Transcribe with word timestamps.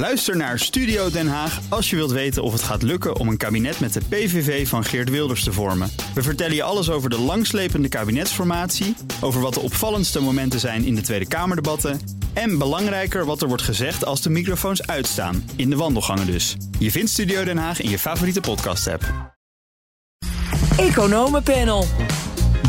Luister 0.00 0.36
naar 0.36 0.58
Studio 0.58 1.10
Den 1.10 1.28
Haag 1.28 1.60
als 1.68 1.90
je 1.90 1.96
wilt 1.96 2.10
weten 2.10 2.42
of 2.42 2.52
het 2.52 2.62
gaat 2.62 2.82
lukken 2.82 3.16
om 3.16 3.28
een 3.28 3.36
kabinet 3.36 3.80
met 3.80 3.92
de 3.92 4.00
PVV 4.08 4.68
van 4.68 4.84
Geert 4.84 5.10
Wilders 5.10 5.44
te 5.44 5.52
vormen. 5.52 5.90
We 6.14 6.22
vertellen 6.22 6.54
je 6.54 6.62
alles 6.62 6.90
over 6.90 7.10
de 7.10 7.18
langslepende 7.18 7.88
kabinetsformatie, 7.88 8.96
over 9.20 9.40
wat 9.40 9.54
de 9.54 9.60
opvallendste 9.60 10.20
momenten 10.20 10.60
zijn 10.60 10.84
in 10.84 10.94
de 10.94 11.00
Tweede 11.00 11.28
Kamerdebatten 11.28 12.00
en 12.32 12.58
belangrijker 12.58 13.24
wat 13.24 13.42
er 13.42 13.48
wordt 13.48 13.62
gezegd 13.62 14.04
als 14.04 14.22
de 14.22 14.30
microfoons 14.30 14.86
uitstaan, 14.86 15.50
in 15.56 15.70
de 15.70 15.76
wandelgangen 15.76 16.26
dus. 16.26 16.56
Je 16.78 16.90
vindt 16.90 17.10
Studio 17.10 17.44
Den 17.44 17.58
Haag 17.58 17.80
in 17.80 17.90
je 17.90 17.98
favoriete 17.98 18.40
podcast-app. 18.40 19.34
Economenpanel. 20.76 21.86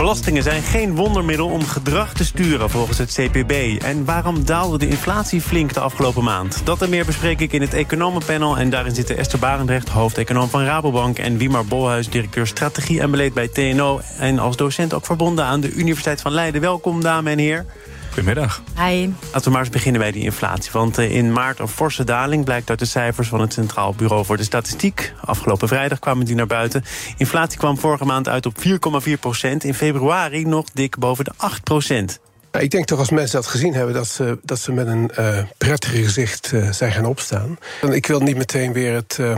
Belastingen 0.01 0.43
zijn 0.43 0.61
geen 0.61 0.95
wondermiddel 0.95 1.47
om 1.47 1.65
gedrag 1.65 2.13
te 2.13 2.25
sturen 2.25 2.69
volgens 2.69 2.97
het 2.97 3.13
CPB. 3.13 3.81
En 3.83 4.05
waarom 4.05 4.45
daalde 4.45 4.77
de 4.77 4.87
inflatie 4.87 5.41
flink 5.41 5.73
de 5.73 5.79
afgelopen 5.79 6.23
maand? 6.23 6.61
Dat 6.63 6.81
en 6.81 6.89
meer 6.89 7.05
bespreek 7.05 7.39
ik 7.39 7.53
in 7.53 7.61
het 7.61 7.73
Economenpanel. 7.73 8.57
En 8.57 8.69
daarin 8.69 8.95
zitten 8.95 9.17
Esther 9.17 9.39
Barendrecht, 9.39 9.89
hoofdeconoom 9.89 10.49
van 10.49 10.63
Rabobank... 10.63 11.17
en 11.17 11.37
Wiemar 11.37 11.65
Bolhuis, 11.65 12.09
directeur 12.09 12.47
strategie 12.47 13.01
en 13.01 13.11
beleid 13.11 13.33
bij 13.33 13.47
TNO... 13.47 14.01
en 14.19 14.39
als 14.39 14.55
docent 14.55 14.93
ook 14.93 15.05
verbonden 15.05 15.45
aan 15.45 15.61
de 15.61 15.71
Universiteit 15.71 16.21
van 16.21 16.31
Leiden. 16.31 16.61
Welkom, 16.61 17.01
dames 17.01 17.31
en 17.31 17.39
heren. 17.39 17.67
Goedemiddag. 18.13 18.61
Hi. 18.77 19.09
Laten 19.23 19.43
we 19.43 19.49
maar 19.49 19.59
eens 19.59 19.69
beginnen 19.69 20.01
bij 20.01 20.11
die 20.11 20.23
inflatie. 20.23 20.71
Want 20.71 20.97
eh, 20.97 21.11
in 21.11 21.31
maart 21.31 21.59
een 21.59 21.67
forse 21.67 22.03
daling 22.03 22.45
blijkt 22.45 22.69
uit 22.69 22.79
de 22.79 22.85
cijfers 22.85 23.27
van 23.27 23.41
het 23.41 23.53
Centraal 23.53 23.93
Bureau 23.93 24.25
voor 24.25 24.37
de 24.37 24.43
Statistiek. 24.43 25.13
Afgelopen 25.25 25.67
vrijdag 25.67 25.99
kwamen 25.99 26.25
die 26.25 26.35
naar 26.35 26.47
buiten. 26.47 26.83
Inflatie 27.17 27.57
kwam 27.57 27.77
vorige 27.77 28.05
maand 28.05 28.27
uit 28.27 28.45
op 28.45 28.57
4,4 29.07 29.19
procent. 29.19 29.63
In 29.63 29.73
februari 29.73 30.45
nog 30.45 30.65
dik 30.73 30.97
boven 30.97 31.25
de 31.25 31.31
8 31.37 31.63
procent. 31.63 32.19
Ik 32.59 32.71
denk 32.71 32.85
toch 32.85 32.99
als 32.99 33.09
mensen 33.09 33.41
dat 33.41 33.49
gezien 33.49 33.73
hebben... 33.73 33.93
dat 33.93 34.07
ze, 34.07 34.39
dat 34.43 34.59
ze 34.59 34.71
met 34.71 34.87
een 34.87 35.11
uh, 35.19 35.37
prettig 35.57 35.91
gezicht 35.91 36.51
uh, 36.51 36.71
zijn 36.71 36.91
gaan 36.91 37.05
opstaan. 37.05 37.57
En 37.81 37.91
ik 37.91 38.07
wil 38.07 38.19
niet 38.19 38.37
meteen 38.37 38.73
weer 38.73 38.93
het, 38.93 39.17
uh, 39.19 39.37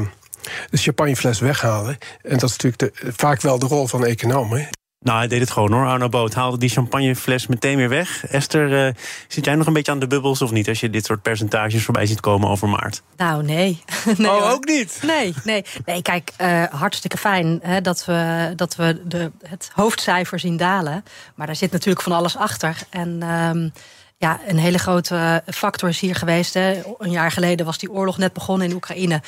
de 0.70 0.78
champagnefles 0.78 1.40
weghalen. 1.40 1.98
En 2.22 2.38
dat 2.38 2.50
is 2.50 2.58
natuurlijk 2.58 2.80
de, 2.80 3.12
vaak 3.16 3.42
wel 3.42 3.60
de 3.60 3.66
rol 3.66 3.88
van 3.88 4.06
economen. 4.06 4.70
Nou, 5.04 5.18
hij 5.18 5.28
deed 5.28 5.40
het 5.40 5.52
gewoon 5.52 5.72
hoor, 5.72 5.86
Arno 5.86 6.10
Boot. 6.10 6.34
Haalde 6.34 6.58
die 6.58 6.70
champagnefles 6.70 7.48
meteen 7.48 7.78
weer 7.78 7.90
weg. 7.90 8.26
Esther, 8.26 8.88
uh, 8.88 8.94
zit 9.28 9.46
jij 9.46 9.56
nog 9.56 9.68
een 9.68 9.74
beetje 9.74 9.92
aan 9.92 10.00
de 10.00 10.08
bubbels 10.08 10.42
of 10.42 10.52
niet... 10.52 10.68
als 10.68 10.80
je 10.80 10.90
dit 10.90 11.06
soort 11.06 11.22
percentages 11.22 11.84
voorbij 11.84 12.06
ziet 12.06 12.20
komen 12.20 12.50
over 12.50 12.70
maart? 12.70 13.02
Nou, 13.18 13.44
nee. 13.44 13.84
nee 14.18 14.30
oh, 14.30 14.42
hoor. 14.42 14.52
ook 14.52 14.66
niet? 14.66 15.00
Nee, 15.06 15.34
nee. 15.44 15.66
nee 15.86 16.02
kijk, 16.02 16.32
uh, 16.42 16.64
hartstikke 16.64 17.18
fijn 17.18 17.60
hè, 17.62 17.82
dat 17.82 18.06
we, 18.06 18.54
dat 18.56 18.76
we 18.76 19.02
de, 19.06 19.32
het 19.48 19.72
hoofdcijfer 19.74 20.40
zien 20.40 20.58
dalen. 20.58 21.04
Maar 21.36 21.48
daar 21.48 21.56
zit 21.56 21.72
natuurlijk 21.72 22.02
van 22.02 22.12
alles 22.12 22.38
achter. 22.38 22.78
En... 22.90 23.24
Um, 23.30 23.72
ja, 24.18 24.40
een 24.48 24.58
hele 24.58 24.78
grote 24.78 25.44
factor 25.46 25.90
is 25.90 26.00
hier 26.00 26.16
geweest. 26.16 26.54
Hè. 26.54 26.82
Een 26.98 27.12
jaar 27.12 27.32
geleden 27.32 27.66
was 27.66 27.78
die 27.78 27.92
oorlog 27.92 28.18
net 28.18 28.34
begonnen 28.34 28.68
in 28.68 28.76
Oekraïne. 28.76 29.22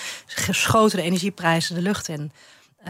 Schoten 0.50 0.98
de 0.98 1.04
energieprijzen 1.04 1.76
de 1.76 1.82
lucht 1.82 2.08
in. 2.08 2.32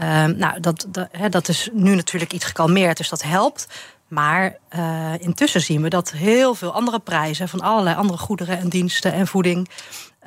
Uh, 0.02 0.24
nou, 0.24 0.60
dat, 0.60 0.86
dat, 0.88 1.08
hè, 1.10 1.28
dat 1.28 1.48
is 1.48 1.68
nu 1.72 1.94
natuurlijk 1.94 2.32
iets 2.32 2.44
gekalmeerd, 2.44 2.96
dus 2.96 3.08
dat 3.08 3.22
helpt. 3.22 3.66
Maar 4.08 4.56
uh, 4.76 5.12
intussen 5.18 5.60
zien 5.60 5.82
we 5.82 5.88
dat 5.88 6.10
heel 6.10 6.54
veel 6.54 6.72
andere 6.72 6.98
prijzen 6.98 7.48
van 7.48 7.60
allerlei 7.60 7.96
andere 7.96 8.18
goederen 8.18 8.58
en 8.58 8.68
diensten 8.68 9.12
en 9.12 9.26
voeding 9.26 9.68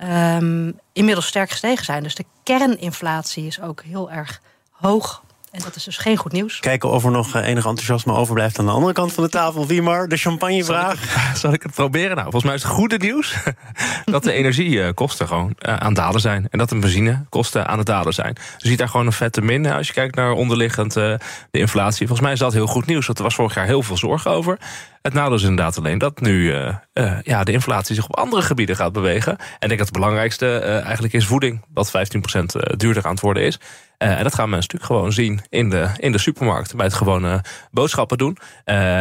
um, 0.04 0.80
inmiddels 0.94 1.28
sterk 1.28 1.50
gestegen 1.50 1.86
zijn. 1.86 2.04
Dus 2.04 2.16
de 2.16 2.26
kerninflatie 2.44 3.46
is 3.46 3.62
ook 3.62 3.84
heel 3.84 4.12
erg 4.12 4.42
hoog. 4.72 5.24
En 5.52 5.62
dat 5.64 5.76
is 5.76 5.84
dus 5.84 5.98
geen 5.98 6.18
goed 6.18 6.32
nieuws. 6.32 6.60
Kijken 6.60 6.90
of 6.90 7.06
er 7.06 7.12
nog 7.12 7.36
enig 7.36 7.66
enthousiasme 7.66 8.14
overblijft 8.14 8.60
aan 8.60 8.66
de 8.66 8.72
andere 8.72 8.94
kant 8.94 9.14
van 9.14 9.24
de 9.24 9.30
tafel. 9.30 9.68
Wiemar, 9.68 10.08
de 10.08 10.18
champagnevraag. 10.18 11.04
Zal 11.04 11.30
ik, 11.30 11.36
zal 11.42 11.54
ik 11.54 11.64
het 11.64 11.74
proberen? 11.74 12.10
Nou, 12.10 12.22
volgens 12.22 12.44
mij 12.44 12.54
is 12.54 12.64
het 12.64 12.72
goede 12.72 12.98
nieuws 12.98 13.36
dat 14.06 14.24
de 14.24 14.32
energiekosten 14.32 15.28
gewoon 15.28 15.54
aan 15.60 15.86
het 15.86 15.96
dalen 15.96 16.22
zijn. 16.22 16.48
En 16.50 16.58
dat 16.58 16.70
de 16.70 16.80
benzinekosten 16.80 17.68
aan 17.68 17.78
het 17.78 17.88
dalen 17.88 18.14
zijn. 18.14 18.36
Je 18.58 18.68
ziet 18.68 18.78
daar 18.78 18.90
gewoon 18.90 19.06
een 19.06 19.12
vette 19.12 19.42
min 19.42 19.66
als 19.66 19.88
je 19.88 19.94
kijkt 19.94 20.16
naar 20.16 20.32
onderliggend 20.32 20.94
de 20.94 21.20
inflatie. 21.52 22.08
Volgens 22.08 22.22
mij 22.22 22.32
is 22.32 22.40
dat 22.40 22.54
heel 22.54 22.68
goed 22.68 22.86
nieuws. 22.86 23.06
Want 23.06 23.18
er 23.18 23.24
was 23.24 23.36
vorig 23.36 23.56
jaar 23.56 23.66
heel 23.66 23.84
veel 23.84 23.98
zorg 23.98 24.28
over. 24.28 24.58
Het 25.02 25.14
nadeel 25.14 25.36
is 25.36 25.42
inderdaad 25.42 25.78
alleen 25.78 25.98
dat 25.98 26.22
nu 26.22 26.54
uh, 26.54 26.76
uh, 26.94 27.22
ja, 27.24 27.44
de 27.44 27.52
inflatie 27.52 27.96
zich 27.96 28.04
op 28.04 28.18
andere 28.18 28.42
gebieden 28.42 28.76
gaat 28.76 28.94
bewegen. 28.94 29.38
En 29.38 29.44
ik 29.60 29.68
denk 29.68 29.78
dat 29.78 29.88
het 29.88 29.98
belangrijkste 29.98 30.62
uh, 30.64 30.82
eigenlijk 30.84 31.14
is 31.14 31.26
voeding, 31.26 31.66
wat 31.74 31.92
15% 31.98 32.42
duurder 32.78 33.06
aan 33.06 33.12
het 33.12 33.20
worden 33.20 33.44
is. 33.44 33.60
En 34.00 34.24
dat 34.24 34.34
gaan 34.34 34.50
mensen 34.50 34.72
natuurlijk 34.72 34.86
gewoon 34.92 35.14
zien 35.14 35.42
in 35.50 35.70
de, 35.70 35.90
in 35.98 36.12
de 36.12 36.18
supermarkt 36.18 36.76
bij 36.76 36.86
het 36.86 36.96
gewone 36.96 37.44
boodschappen 37.72 38.18
doen. 38.18 38.38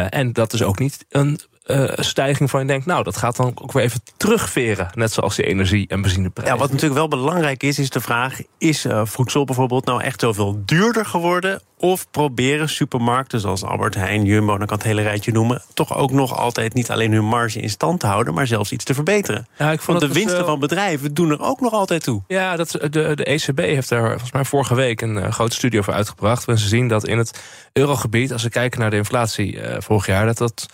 en 0.09 0.33
dat 0.33 0.53
is 0.53 0.63
ook 0.63 0.79
niet 0.79 1.05
een 1.09 1.39
uh, 1.69 1.89
stijging 1.95 2.49
van 2.49 2.59
je 2.59 2.67
denkt, 2.67 2.85
nou, 2.85 3.03
dat 3.03 3.17
gaat 3.17 3.35
dan 3.35 3.51
ook 3.55 3.71
weer 3.71 3.83
even 3.83 4.01
terugveren. 4.17 4.89
Net 4.93 5.11
zoals 5.11 5.35
die 5.35 5.45
energie- 5.45 5.87
en 5.87 6.01
benzineprijzen. 6.01 6.55
Ja, 6.55 6.61
wat 6.61 6.71
natuurlijk 6.71 6.99
wel 6.99 7.07
belangrijk 7.07 7.63
is, 7.63 7.79
is 7.79 7.89
de 7.89 8.01
vraag... 8.01 8.39
is 8.57 8.85
uh, 8.85 9.01
voedsel 9.05 9.45
bijvoorbeeld 9.45 9.85
nou 9.85 10.01
echt 10.01 10.19
zoveel 10.19 10.61
duurder 10.65 11.05
geworden... 11.05 11.61
of 11.77 12.11
proberen 12.11 12.69
supermarkten 12.69 13.39
zoals 13.39 13.63
Albert 13.63 13.95
Heijn, 13.95 14.25
Jumbo... 14.25 14.57
dan 14.57 14.67
kan 14.67 14.77
het 14.77 14.85
hele 14.85 15.01
rijtje 15.01 15.31
noemen... 15.31 15.61
toch 15.73 15.95
ook 15.95 16.11
nog 16.11 16.37
altijd 16.37 16.73
niet 16.73 16.91
alleen 16.91 17.11
hun 17.11 17.25
marge 17.25 17.59
in 17.59 17.69
stand 17.69 17.99
te 17.99 18.07
houden... 18.07 18.33
maar 18.33 18.47
zelfs 18.47 18.71
iets 18.71 18.83
te 18.83 18.93
verbeteren. 18.93 19.47
Ja, 19.57 19.71
ik 19.71 19.81
vond 19.81 19.99
Want 19.99 20.13
de 20.13 20.19
winsten 20.19 20.37
wel... 20.37 20.47
van 20.47 20.59
bedrijven 20.59 21.13
doen 21.13 21.31
er 21.31 21.41
ook 21.41 21.59
nog 21.59 21.73
altijd 21.73 22.03
toe. 22.03 22.21
Ja, 22.27 22.55
dat, 22.55 22.71
de, 22.71 22.89
de 22.89 23.23
ECB 23.23 23.57
heeft 23.57 23.89
daar 23.89 24.09
volgens 24.09 24.31
mij 24.31 24.45
vorige 24.45 24.75
week... 24.75 25.01
een 25.01 25.15
uh, 25.15 25.31
grote 25.31 25.55
studie 25.55 25.79
over 25.79 25.93
uitgebracht... 25.93 26.45
waarin 26.45 26.63
ze 26.63 26.69
zien 26.69 26.87
dat 26.87 27.07
in 27.07 27.17
het 27.17 27.41
eurogebied... 27.73 28.33
als 28.33 28.43
we 28.43 28.49
kijken 28.49 28.79
naar 28.79 28.89
de 28.89 28.95
inflatie 28.95 29.59
vorig 29.79 30.05
jaar... 30.05 30.25
dat 30.25 30.37
dat 30.37 30.67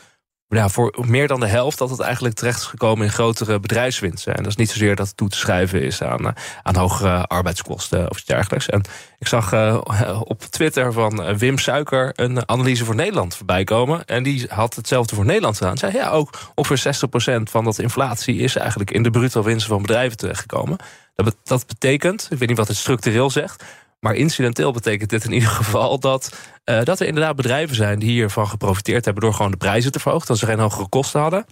ja, 0.48 0.70
voor 0.70 0.96
meer 1.08 1.28
dan 1.28 1.40
de 1.40 1.48
helft 1.48 1.78
dat 1.78 1.90
het 1.90 2.00
eigenlijk 2.00 2.36
terecht 2.36 2.60
is 2.60 2.66
gekomen 2.66 3.06
in 3.06 3.12
grotere 3.12 3.60
bedrijfswinsten. 3.60 4.36
En 4.36 4.44
dat 4.44 4.52
is 4.52 4.58
niet 4.58 4.70
zozeer 4.70 4.96
dat 4.96 5.08
het 5.08 5.18
toe 5.18 5.30
te 5.30 5.38
schrijven 5.38 5.82
is 5.82 6.04
aan, 6.04 6.34
aan 6.64 6.76
hogere 6.76 7.26
arbeidskosten 7.26 8.10
of 8.10 8.18
iets 8.18 8.26
dergelijks. 8.26 8.70
En 8.70 8.82
ik 9.20 9.28
zag 9.28 9.54
uh, 9.54 9.82
op 10.24 10.42
Twitter 10.42 10.94
van 10.94 11.38
Wim 11.38 11.58
Suiker 11.58 12.12
een 12.16 12.50
analyse 12.50 12.86
voor 12.86 12.96
Nederland 12.96 13.36
voorbij 13.36 13.64
komen. 13.64 14.06
En 14.06 14.24
die 14.24 14.46
had 14.48 14.76
hetzelfde 14.76 15.16
voor 15.16 15.26
Nederland 15.26 15.58
gedaan. 15.58 15.78
Zei 15.78 15.94
ja, 15.94 16.10
ook 16.10 16.30
ongeveer 16.56 16.96
60% 17.40 17.42
van 17.44 17.64
dat 17.64 17.80
inflatie 17.80 18.38
is 18.38 18.56
eigenlijk 18.56 18.92
in 18.92 19.04
de 19.04 19.10
bruto 19.10 19.44
winsten 19.44 19.70
van 19.70 19.82
bedrijven 19.82 20.18
terechtgekomen. 20.18 20.78
Dat, 21.16 21.36
dat 21.44 21.68
betekent, 21.68 22.28
ik 22.30 22.38
weet 22.38 22.48
niet 22.48 22.58
wat 22.58 22.68
het 22.68 22.78
structureel 22.78 23.30
zegt, 23.30 23.64
maar 24.06 24.16
incidenteel 24.16 24.72
betekent 24.72 25.10
dit 25.10 25.24
in 25.24 25.32
ieder 25.32 25.50
geval 25.62 26.00
dat, 26.00 26.38
uh, 26.66 26.84
dat 26.84 27.00
er 27.00 27.08
inderdaad 27.08 27.36
bedrijven 27.36 27.76
zijn 27.76 28.00
die 28.00 28.10
hiervan 28.10 28.48
geprofiteerd 28.48 29.06
hebben 29.06 29.24
door 29.24 29.34
gewoon 29.34 29.52
de 29.52 29.58
prijzen 29.58 29.92
te 29.92 30.00
verhogen, 30.00 30.28
dat 30.28 30.38
ze 30.38 30.46
geen 30.46 30.60
hogere 30.60 30.90
kosten 30.90 31.22
hadden. 31.22 31.46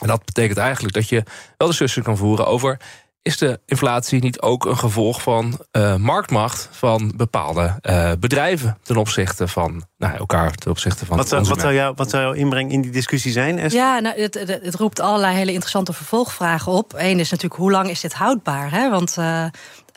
En 0.00 0.06
dat 0.06 0.24
betekent 0.24 0.58
eigenlijk 0.58 0.94
dat 0.94 1.08
je 1.08 1.22
wel 1.56 1.68
discussie 1.68 2.02
kan 2.02 2.16
voeren 2.16 2.46
over. 2.46 2.80
Is 3.28 3.38
de 3.38 3.60
inflatie 3.66 4.20
niet 4.20 4.40
ook 4.40 4.64
een 4.64 4.78
gevolg 4.78 5.22
van 5.22 5.60
uh, 5.72 5.96
marktmacht 5.96 6.68
van 6.70 7.12
bepaalde 7.16 7.78
uh, 7.82 8.12
bedrijven 8.20 8.78
ten 8.82 8.96
opzichte 8.96 9.48
van 9.48 9.82
nou, 9.96 10.16
elkaar, 10.16 10.54
ten 10.54 10.70
opzichte 10.70 11.06
van. 11.06 11.16
Wat 11.16 11.28
zou, 11.28 11.44
wat 11.44 11.60
zou, 11.60 11.74
jou, 11.74 11.92
wat 11.96 12.10
zou 12.10 12.22
jouw 12.22 12.32
inbreng 12.32 12.72
in 12.72 12.80
die 12.80 12.90
discussie 12.90 13.32
zijn? 13.32 13.58
Esther? 13.58 13.80
Ja, 13.80 13.98
nou, 13.98 14.20
het, 14.20 14.34
het, 14.34 14.48
het, 14.48 14.74
roept 14.74 15.00
allerlei 15.00 15.36
hele 15.36 15.52
interessante 15.52 15.92
vervolgvragen 15.92 16.72
op. 16.72 16.94
Eén 16.96 17.18
is 17.18 17.30
natuurlijk 17.30 17.60
hoe 17.60 17.70
lang 17.70 17.90
is 17.90 18.00
dit 18.00 18.14
houdbaar? 18.14 18.70
Hè? 18.70 18.90
Want 18.90 19.16
uh, 19.18 19.44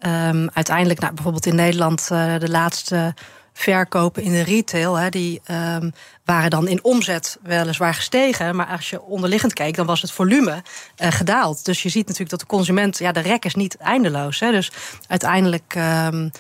Um, 0.08 0.50
uiteindelijk, 0.54 1.00
nou, 1.00 1.14
bijvoorbeeld 1.14 1.46
in 1.46 1.56
Nederland, 1.56 2.10
uh, 2.12 2.40
de 2.40 2.50
laatste 2.50 3.14
verkopen 3.54 4.24
in 4.24 4.32
de 4.32 4.44
retail, 4.44 4.96
hè, 4.96 5.10
die 5.10 5.42
um, 5.52 5.94
waren 6.26 6.50
dan 6.50 6.68
in 6.68 6.84
omzet 6.84 7.38
weliswaar 7.44 7.94
gestegen. 7.94 8.56
Maar 8.56 8.68
als 8.68 8.90
je 8.90 9.02
onderliggend 9.02 9.54
keek, 9.54 9.76
dan 9.76 9.86
was 9.86 10.02
het 10.02 10.12
volume 10.12 10.64
uh, 10.98 11.12
gedaald. 11.12 11.66
Dus 11.66 11.84
je 11.84 11.90
ziet 11.90 12.04
natuurlijk 12.04 12.30
dat 12.30 12.40
de 12.40 12.46
consument, 12.46 12.98
ja, 12.98 13.12
de 13.12 13.20
rek 13.20 13.46
is 13.46 13.56
niet 13.56 13.78
eindeloos. 13.78 14.40
Hè, 14.40 14.52
dus 14.52 14.72
uiteindelijk. 15.08 15.76
Um, 15.78 16.32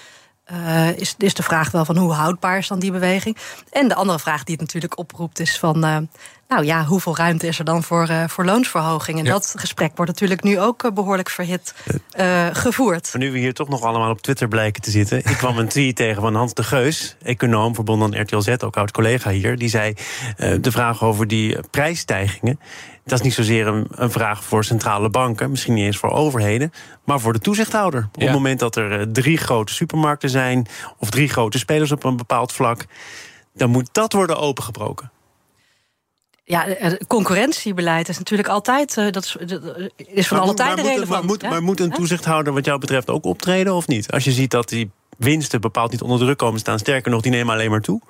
uh, 0.52 0.98
is, 0.98 1.16
is 1.18 1.34
de 1.34 1.44
vraag 1.44 1.72
wel 1.72 1.86
van 1.86 1.98
hoe 1.98 2.14
houdbaar 2.14 2.58
is 2.58 2.68
dan 2.68 2.80
die 2.80 2.92
beweging? 2.92 3.38
En 3.70 3.88
de 3.88 3.96
andere 3.96 4.20
vraag 4.20 4.44
die 4.44 4.56
het 4.56 4.64
natuurlijk 4.64 4.98
oproept 4.98 5.40
is 5.40 5.60
van... 5.60 5.86
Uh, 5.86 5.98
nou 6.52 6.66
ja, 6.66 6.86
hoeveel 6.86 7.16
ruimte 7.16 7.48
is 7.48 7.60
er 7.60 7.66
dan 7.66 7.84
voor, 7.84 8.10
uh, 8.10 8.24
voor 8.28 8.46
loonsverhoging? 8.46 9.20
En 9.20 9.26
ja. 9.26 9.32
dat 9.32 9.54
gesprek 9.58 9.92
wordt 9.96 10.12
natuurlijk 10.12 10.44
nu 10.44 10.60
ook 10.60 10.84
uh, 10.84 10.92
behoorlijk 10.92 11.30
verhit 11.30 11.74
uh, 12.20 12.48
gevoerd. 12.52 13.09
Maar 13.14 13.22
nu 13.22 13.32
we 13.32 13.38
hier 13.38 13.53
toch 13.53 13.70
nog 13.70 13.82
allemaal 13.82 14.09
op 14.09 14.22
Twitter 14.22 14.48
blijken 14.48 14.82
te 14.82 14.92
zitten... 14.92 15.18
ik 15.18 15.38
kwam 15.38 15.58
een 15.58 15.68
tweet 15.68 15.96
tegen 16.06 16.22
van 16.22 16.36
Hans 16.36 16.53
de 16.53 16.64
Geus, 16.64 17.16
econoom 17.22 17.76
verbonden 17.76 18.14
aan 18.14 18.22
RTL 18.22 18.40
Z... 18.40 18.56
ook 18.59 18.78
oud-collega 18.78 19.30
hier, 19.30 19.58
die 19.58 19.70
zei 19.70 19.94
de 20.62 20.72
vraag 20.72 21.03
over 21.03 21.28
die 21.28 21.58
prijsstijgingen... 21.70 22.59
dat 23.04 23.20
is 23.20 23.26
niet 23.26 23.34
zozeer 23.34 23.68
een, 23.68 23.88
een, 23.90 24.12
vraag 24.12 24.44
voor 24.44 24.64
centrale 24.64 25.09
banken... 25.09 25.50
misschien 25.50 25.74
niet 25.74 25.86
eens 25.86 25.97
voor 25.97 26.12
overheden, 26.12 26.72
maar 27.06 27.20
voor 27.20 27.34
de 27.34 27.40
toezichthouder. 27.40 28.00
Ja. 28.00 28.08
Op 28.14 28.22
het 28.22 28.32
moment 28.32 28.59
dat 28.59 28.76
er 28.76 29.12
drie 29.12 29.38
grote 29.38 29.74
supermarkten 29.74 30.30
zijn... 30.30 30.68
of 30.97 31.09
drie 31.09 31.30
grote 31.30 31.58
spelers 31.58 31.92
op 31.92 32.04
een 32.04 32.18
bepaald 32.18 32.52
vlak... 32.52 32.86
dan 33.54 33.70
moet 33.70 33.90
dat 33.92 34.14
worden 34.14 34.38
opengebroken 34.38 35.12
ja, 36.52 36.66
concurrentiebeleid 37.08 38.09
is 38.09 38.18
natuurlijk 38.18 38.50
altijd. 38.50 38.98
Uh, 38.98 39.12
dat 39.12 39.24
is, 39.24 39.38
dat 39.46 39.62
is 39.96 40.28
van 40.28 40.40
alle 40.40 40.53
tijden 40.53 40.86
relevant. 40.86 41.09
Maar 41.09 41.26
moet, 41.26 41.42
maar 41.42 41.64
moet 41.64 41.80
een 41.80 41.92
toezichthouder, 41.92 42.53
wat 42.53 42.66
jou 42.66 42.80
betreft, 42.80 43.09
ook 43.09 43.26
optreden 43.26 43.74
of 43.74 43.88
niet? 43.88 44.12
Als 44.12 44.24
je 44.24 44.32
ziet 44.32 44.52
dat 44.52 44.70
die 44.70 44.92
winsten 45.18 45.62
bepaald 45.62 45.92
niet 45.92 46.02
onder 46.02 46.20
druk 46.20 46.38
komen 46.38 46.59
staan, 46.59 46.80
sterker 46.80 47.12
nog, 47.12 47.22
die 47.22 47.32
nemen 47.32 47.53
alleen 47.53 47.70
maar 47.70 47.82
toe. 47.82 48.02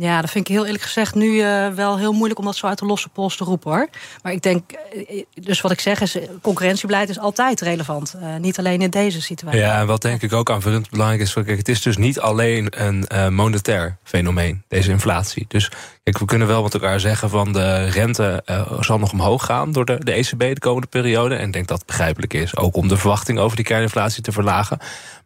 Ja, 0.00 0.20
dat 0.20 0.30
vind 0.30 0.48
ik 0.48 0.54
heel 0.54 0.64
eerlijk 0.64 0.82
gezegd 0.82 1.14
nu 1.14 1.26
uh, 1.26 1.68
wel 1.68 1.98
heel 1.98 2.12
moeilijk 2.12 2.38
om 2.38 2.44
dat 2.44 2.56
zo 2.56 2.66
uit 2.66 2.78
de 2.78 2.86
losse 2.86 3.08
pols 3.08 3.36
te 3.36 3.44
roepen 3.44 3.70
hoor. 3.70 3.88
Maar 4.22 4.32
ik 4.32 4.42
denk, 4.42 4.72
eh, 4.72 5.22
dus 5.34 5.60
wat 5.60 5.70
ik 5.70 5.80
zeg 5.80 6.00
is, 6.00 6.18
concurrentiebeleid 6.42 7.08
is 7.08 7.18
altijd 7.18 7.60
relevant. 7.60 8.14
Uh, 8.16 8.36
niet 8.36 8.58
alleen 8.58 8.82
in 8.82 8.90
deze 8.90 9.22
situatie. 9.22 9.60
Ja, 9.60 9.80
en 9.80 9.86
wat 9.86 10.02
denk 10.02 10.22
ik 10.22 10.32
ook 10.32 10.50
aanvullend 10.50 10.90
belangrijk 10.90 11.22
is, 11.22 11.32
kijk, 11.32 11.48
het 11.48 11.68
is 11.68 11.82
dus 11.82 11.96
niet 11.96 12.20
alleen 12.20 12.66
een 12.70 13.06
uh, 13.12 13.28
monetair 13.28 13.96
fenomeen, 14.02 14.62
deze 14.68 14.90
inflatie. 14.90 15.44
Dus 15.48 15.70
kijk, 16.02 16.18
we 16.18 16.24
kunnen 16.24 16.46
wel 16.46 16.62
met 16.62 16.74
elkaar 16.74 17.00
zeggen 17.00 17.30
van 17.30 17.52
de 17.52 17.84
rente 17.84 18.42
zal 18.80 18.98
nog 18.98 19.12
omhoog 19.12 19.44
gaan 19.44 19.72
door 19.72 19.84
de, 19.84 20.04
de 20.04 20.12
ECB 20.12 20.38
de 20.38 20.58
komende 20.58 20.86
periode. 20.86 21.34
En 21.34 21.46
ik 21.46 21.52
denk 21.52 21.68
dat 21.68 21.78
het 21.78 21.86
begrijpelijk 21.86 22.34
is, 22.34 22.56
ook 22.56 22.76
om 22.76 22.88
de 22.88 22.96
verwachting 22.96 23.38
over 23.38 23.56
die 23.56 23.64
kerninflatie 23.64 24.22
te 24.22 24.32
verlagen 24.32 24.78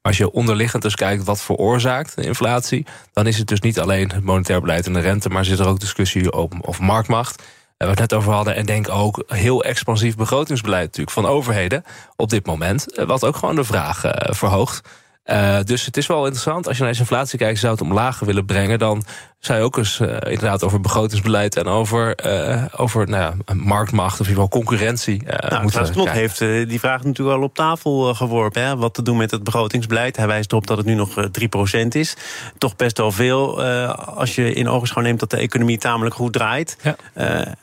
als 0.07 0.17
je 0.17 0.33
onderliggend 0.33 0.83
dus 0.83 0.95
kijkt 0.95 1.25
wat 1.25 1.43
veroorzaakt 1.43 2.17
de 2.17 2.23
inflatie, 2.23 2.87
dan 3.13 3.27
is 3.27 3.39
het 3.39 3.47
dus 3.47 3.61
niet 3.61 3.81
alleen 3.81 4.11
het 4.11 4.25
monetair 4.25 4.61
beleid 4.61 4.87
en 4.87 4.93
de 4.93 5.01
rente, 5.01 5.29
maar 5.29 5.45
zit 5.45 5.59
er 5.59 5.67
ook 5.67 5.81
discussie 5.81 6.33
over 6.33 6.85
marktmacht. 6.85 7.43
Waar 7.77 7.89
we 7.89 8.01
het 8.01 8.11
net 8.11 8.19
over 8.19 8.33
hadden. 8.33 8.55
En 8.55 8.67
denk 8.67 8.89
ook 8.89 9.23
heel 9.27 9.65
expansief 9.65 10.17
begrotingsbeleid 10.17 10.85
natuurlijk 10.85 11.11
van 11.11 11.27
overheden 11.27 11.85
op 12.17 12.31
dit 12.31 12.47
moment. 12.47 12.87
Wat 13.07 13.25
ook 13.25 13.37
gewoon 13.37 13.55
de 13.55 13.65
vraag 13.65 14.05
uh, 14.05 14.13
verhoogt. 14.15 14.89
Uh, 15.31 15.59
dus 15.65 15.87
het 15.87 15.97
is 15.97 16.07
wel 16.07 16.23
interessant. 16.23 16.67
Als 16.67 16.77
je 16.77 16.83
naar 16.83 16.91
deze 16.91 17.03
inflatie 17.03 17.39
kijkt, 17.39 17.59
zou 17.59 17.73
het 17.73 17.83
omlaag 17.83 18.19
willen 18.19 18.45
brengen. 18.45 18.79
Dan 18.79 19.05
zou 19.39 19.59
je 19.59 19.65
ook 19.65 19.77
eens 19.77 20.01
uh, 20.01 20.09
inderdaad 20.09 20.63
over 20.63 20.81
begrotingsbeleid 20.81 21.57
en 21.57 21.67
over, 21.67 22.27
uh, 22.27 22.65
over 22.77 23.09
nou 23.09 23.23
ja, 23.23 23.55
marktmacht 23.55 24.21
of 24.21 24.27
in 24.27 24.33
ieder 24.33 24.45
geval 24.45 24.61
concurrentie 24.61 25.23
nou, 25.23 25.63
moeten 25.63 25.91
Knot 25.91 26.11
heeft 26.11 26.39
die 26.39 26.81
vraag 26.81 27.05
natuurlijk 27.05 27.39
al 27.39 27.43
op 27.43 27.55
tafel 27.55 28.15
geworpen. 28.15 28.63
Hè, 28.63 28.77
wat 28.77 28.95
te 28.95 29.03
doen 29.03 29.17
met 29.17 29.31
het 29.31 29.45
begrotingsbeleid. 29.45 30.17
Hij 30.17 30.27
wijst 30.27 30.53
erop 30.53 30.67
dat 30.67 30.77
het 30.77 30.87
nu 30.87 30.95
nog 30.95 31.15
3% 31.85 31.89
is. 31.89 32.17
Toch 32.59 32.77
best 32.77 32.99
wel 32.99 33.13
veel 33.13 33.63
als 33.95 34.35
je 34.35 34.53
in 34.53 34.69
ogenschouw 34.69 35.03
neemt 35.03 35.21
dat 35.21 35.31
de 35.31 35.37
economie 35.37 35.79
tamelijk 35.79 36.15
goed 36.15 36.33
draait. 36.33 36.77
Ja. 36.83 36.97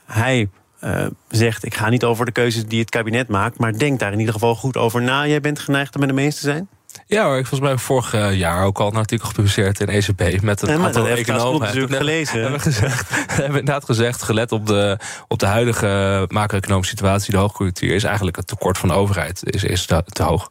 hij 0.05 0.49
uh, 0.83 1.05
zegt: 1.29 1.65
Ik 1.65 1.75
ga 1.75 1.89
niet 1.89 2.03
over 2.03 2.25
de 2.25 2.31
keuzes 2.31 2.65
die 2.65 2.79
het 2.79 2.89
kabinet 2.89 3.27
maakt, 3.27 3.57
maar 3.57 3.77
denk 3.77 3.99
daar 3.99 4.11
in 4.11 4.19
ieder 4.19 4.33
geval 4.33 4.55
goed 4.55 4.77
over 4.77 5.01
na. 5.01 5.27
Jij 5.27 5.41
bent 5.41 5.59
geneigd 5.59 5.93
om 5.93 5.99
met 5.99 6.09
de 6.09 6.15
meeste 6.15 6.39
te 6.39 6.45
zijn? 6.45 6.69
Ja 7.05 7.23
hoor, 7.23 7.37
ik 7.37 7.47
volgens 7.47 7.69
mij 7.69 7.77
vorig 7.77 8.13
eh, 8.13 8.37
jaar 8.37 8.63
ook 8.65 8.79
al 8.79 8.87
een 8.87 8.95
artikel 8.95 9.27
gepubliceerd 9.27 9.79
in 9.79 9.87
ECB 9.87 10.41
met 10.41 10.61
een 10.61 10.81
aantal 10.81 11.07
economen. 11.07 11.59
natuurlijk 11.61 11.95
gelezen. 11.95 12.41
Hebben, 12.41 12.59
gezegd, 12.59 13.09
hebben 13.41 13.59
inderdaad 13.59 13.85
gezegd, 13.85 14.21
gelet 14.21 14.51
op 14.51 14.67
de, 14.67 14.97
op 15.27 15.39
de 15.39 15.45
huidige 15.45 16.25
macro-economische 16.27 16.95
situatie, 16.95 17.31
de 17.31 17.37
hoogconjunctuur, 17.37 17.95
is 17.95 18.03
eigenlijk 18.03 18.37
het 18.37 18.47
tekort 18.47 18.77
van 18.77 18.89
de 18.89 18.95
overheid 18.95 19.41
is, 19.43 19.63
is 19.63 19.85
te, 19.85 20.03
te 20.03 20.23
hoog. 20.23 20.49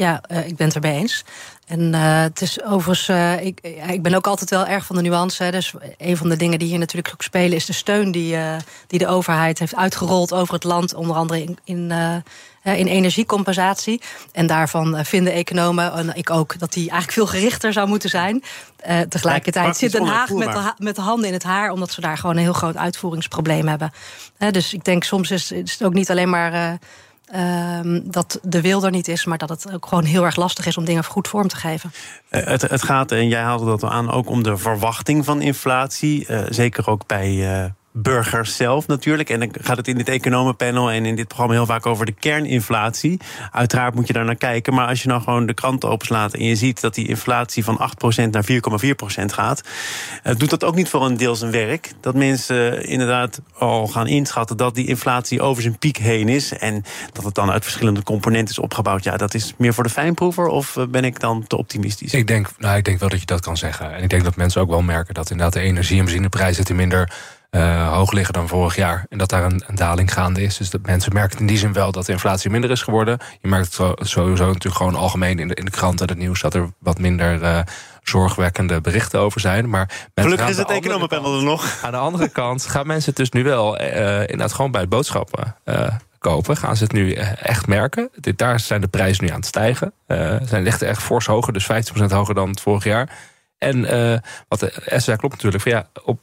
Ja, 0.00 0.22
uh, 0.30 0.46
ik 0.46 0.56
ben 0.56 0.66
het 0.66 0.74
erbij 0.74 0.94
eens. 0.94 1.24
En 1.66 1.80
uh, 1.80 2.20
het 2.20 2.40
is 2.40 2.62
overigens, 2.62 3.08
uh, 3.08 3.44
ik, 3.44 3.60
ik 3.88 4.02
ben 4.02 4.14
ook 4.14 4.26
altijd 4.26 4.50
wel 4.50 4.66
erg 4.66 4.84
van 4.86 4.96
de 4.96 5.02
nuance. 5.02 5.42
Hè. 5.42 5.50
Dus 5.50 5.74
een 5.98 6.16
van 6.16 6.28
de 6.28 6.36
dingen 6.36 6.58
die 6.58 6.68
hier 6.68 6.78
natuurlijk 6.78 7.14
ook 7.14 7.22
spelen, 7.22 7.56
is 7.56 7.66
de 7.66 7.72
steun 7.72 8.10
die, 8.12 8.34
uh, 8.34 8.56
die 8.86 8.98
de 8.98 9.06
overheid 9.06 9.58
heeft 9.58 9.76
uitgerold 9.76 10.32
over 10.32 10.54
het 10.54 10.64
land, 10.64 10.94
onder 10.94 11.16
andere 11.16 11.42
in, 11.42 11.58
in, 11.64 11.92
in 12.62 12.86
energiecompensatie. 12.86 14.00
En 14.32 14.46
daarvan 14.46 15.04
vinden 15.04 15.32
economen, 15.32 15.92
en 15.92 16.14
ik 16.14 16.30
ook, 16.30 16.58
dat 16.58 16.72
die 16.72 16.90
eigenlijk 16.90 17.12
veel 17.12 17.26
gerichter 17.26 17.72
zou 17.72 17.88
moeten 17.88 18.10
zijn. 18.10 18.42
tegelijkertijd 19.08 19.76
zit 19.76 19.92
Den 19.92 20.06
Haag 20.06 20.30
met 20.30 20.52
de, 20.52 20.72
met 20.78 20.96
de 20.96 21.02
handen 21.02 21.26
in 21.26 21.32
het 21.32 21.42
haar, 21.42 21.70
omdat 21.70 21.92
ze 21.92 22.00
daar 22.00 22.18
gewoon 22.18 22.36
een 22.36 22.42
heel 22.42 22.52
groot 22.52 22.76
uitvoeringsprobleem 22.76 23.68
hebben. 23.68 23.92
dus 24.50 24.74
ik 24.74 24.84
denk 24.84 25.04
soms 25.04 25.30
is, 25.30 25.52
is 25.52 25.72
het 25.72 25.82
ook 25.82 25.94
niet 25.94 26.10
alleen 26.10 26.30
maar 26.30 26.78
Um, 27.34 28.10
dat 28.10 28.38
de 28.42 28.60
wil 28.60 28.84
er 28.84 28.90
niet 28.90 29.08
is, 29.08 29.24
maar 29.24 29.38
dat 29.38 29.48
het 29.48 29.72
ook 29.72 29.86
gewoon 29.86 30.04
heel 30.04 30.24
erg 30.24 30.36
lastig 30.36 30.66
is 30.66 30.76
om 30.76 30.84
dingen 30.84 31.04
goed 31.04 31.28
vorm 31.28 31.48
te 31.48 31.56
geven. 31.56 31.92
Uh, 32.30 32.44
het, 32.44 32.62
het, 32.62 32.82
gaat, 32.82 33.12
en 33.12 33.28
jij 33.28 33.40
haalde 33.40 33.64
dat 33.64 33.84
aan, 33.84 34.10
ook 34.10 34.28
om 34.28 34.42
de 34.42 34.56
verwachting 34.56 35.24
van 35.24 35.42
inflatie. 35.42 36.26
Uh, 36.28 36.42
zeker 36.48 36.88
ook 36.88 37.06
bij 37.06 37.30
uh, 37.30 37.64
burgers 37.92 38.56
zelf 38.56 38.86
natuurlijk. 38.86 39.30
En 39.30 39.40
dan 39.40 39.50
gaat 39.60 39.76
het 39.76 39.88
in 39.88 39.96
dit 39.96 40.08
economenpanel 40.08 40.90
en 40.90 41.06
in 41.06 41.16
dit 41.16 41.28
programma 41.28 41.54
heel 41.54 41.66
vaak 41.66 41.86
over 41.86 42.06
de 42.06 42.12
kerninflatie. 42.12 43.20
Uiteraard 43.50 43.94
moet 43.94 44.06
je 44.06 44.12
daar 44.12 44.24
naar 44.24 44.34
kijken. 44.34 44.74
Maar 44.74 44.86
als 44.86 45.02
je 45.02 45.08
nou 45.08 45.22
gewoon 45.22 45.46
de 45.46 45.54
krant 45.54 45.84
openslaat 45.84 46.34
en 46.34 46.44
je 46.44 46.56
ziet 46.56 46.80
dat 46.80 46.94
die 46.94 47.08
inflatie 47.08 47.64
van 47.64 47.78
8% 47.78 48.30
naar 48.30 48.44
4,4% 48.44 49.24
gaat, 49.24 49.62
uh, 50.24 50.34
doet 50.36 50.50
dat 50.50 50.64
ook 50.64 50.74
niet 50.74 50.88
voor 50.88 51.04
een 51.04 51.16
deel 51.16 51.36
zijn 51.36 51.50
werk. 51.50 51.92
Dat 52.00 52.14
mensen 52.14 52.84
inderdaad 52.84 53.40
al 53.58 53.86
gaan 53.86 54.06
inschatten 54.06 54.56
dat 54.56 54.74
die 54.74 54.86
inflatie 54.86 55.42
over 55.42 55.62
zijn 55.62 55.78
piek 55.78 55.96
heen 55.96 56.28
is. 56.28 56.58
En 56.58 56.84
dat 57.12 57.24
het 57.24 57.34
dan 57.34 57.50
uit 57.50 57.62
verschillende 57.62 58.02
componenten 58.02 58.50
is 58.50 58.58
opgebouwd. 58.58 59.04
Ja, 59.04 59.16
dat 59.16 59.34
is 59.34 59.54
meer 59.56 59.74
voor 59.74 59.84
de 59.84 59.90
fijnproever 59.90 60.46
of 60.46 60.76
eh, 60.76 60.86
ben 60.86 61.04
ik 61.04 61.20
dan 61.20 61.46
te 61.46 61.56
optimistisch? 61.56 62.14
Ik 62.14 62.26
denk, 62.26 62.48
nou, 62.58 62.76
ik 62.76 62.84
denk 62.84 63.00
wel 63.00 63.08
dat 63.08 63.20
je 63.20 63.26
dat 63.26 63.40
kan 63.40 63.56
zeggen. 63.56 63.94
En 63.94 64.02
ik 64.02 64.10
denk 64.10 64.24
dat 64.24 64.36
mensen 64.36 64.60
ook 64.60 64.68
wel 64.68 64.82
merken 64.82 65.14
dat 65.14 65.30
inderdaad 65.30 65.54
de 65.54 65.60
energie- 65.60 65.98
en 65.98 66.04
benzineprijzen 66.04 66.76
minder 66.76 67.12
uh, 67.50 67.92
hoog 67.92 68.12
liggen 68.12 68.34
dan 68.34 68.48
vorig 68.48 68.76
jaar. 68.76 69.06
En 69.08 69.18
dat 69.18 69.28
daar 69.28 69.44
een, 69.44 69.62
een, 69.66 69.74
daling 69.74 70.12
gaande 70.12 70.42
is. 70.42 70.56
Dus 70.56 70.70
dat 70.70 70.86
mensen 70.86 71.12
merken 71.12 71.38
in 71.38 71.46
die 71.46 71.58
zin 71.58 71.72
wel 71.72 71.92
dat 71.92 72.06
de 72.06 72.12
inflatie 72.12 72.50
minder 72.50 72.70
is 72.70 72.82
geworden. 72.82 73.18
Je 73.40 73.48
merkt 73.48 73.76
het 73.76 74.08
sowieso 74.08 74.46
natuurlijk 74.46 74.74
gewoon 74.74 74.94
algemeen 74.94 75.38
in 75.38 75.48
de, 75.48 75.54
in 75.54 75.64
de 75.64 75.70
krant 75.70 76.00
en 76.00 76.08
het 76.08 76.18
nieuws 76.18 76.40
dat 76.40 76.54
er 76.54 76.72
wat 76.78 76.98
minder. 76.98 77.42
Uh, 77.42 77.60
zorgwekkende 78.02 78.80
berichten 78.80 79.20
over 79.20 79.40
zijn. 79.40 79.68
Maar 79.68 80.08
Gelukkig 80.14 80.48
is 80.48 80.56
het 80.56 80.70
economenpanel 80.70 81.36
er 81.36 81.44
nog. 81.44 81.78
Aan 81.82 81.92
de 81.92 81.98
andere 81.98 82.28
kant 82.28 82.66
gaan 82.66 82.86
mensen 82.86 83.08
het 83.08 83.16
dus 83.16 83.30
nu 83.30 83.44
wel 83.44 83.80
uh, 83.80 84.20
inderdaad 84.20 84.52
gewoon 84.52 84.70
bij 84.70 84.88
boodschappen 84.88 85.56
uh, 85.64 85.88
kopen. 86.18 86.56
Gaan 86.56 86.76
ze 86.76 86.82
het 86.82 86.92
nu 86.92 87.12
echt 87.12 87.66
merken. 87.66 88.08
Dit, 88.14 88.38
daar 88.38 88.60
zijn 88.60 88.80
de 88.80 88.88
prijzen 88.88 89.24
nu 89.24 89.30
aan 89.30 89.36
het 89.36 89.46
stijgen. 89.46 89.92
Uh, 90.06 90.36
zijn 90.42 90.62
ligt 90.62 90.82
echt 90.82 91.02
fors 91.02 91.26
hoger, 91.26 91.52
dus 91.52 91.68
50% 92.02 92.04
hoger 92.08 92.34
dan 92.34 92.48
het 92.48 92.60
vorig 92.60 92.84
jaar. 92.84 93.08
En 93.58 93.80
wat 94.48 94.60
de 94.60 94.72
SWA 94.96 95.16
klopt 95.16 95.34
natuurlijk, 95.34 95.62
van 95.62 95.72
ja, 95.72 95.88
op 96.04 96.20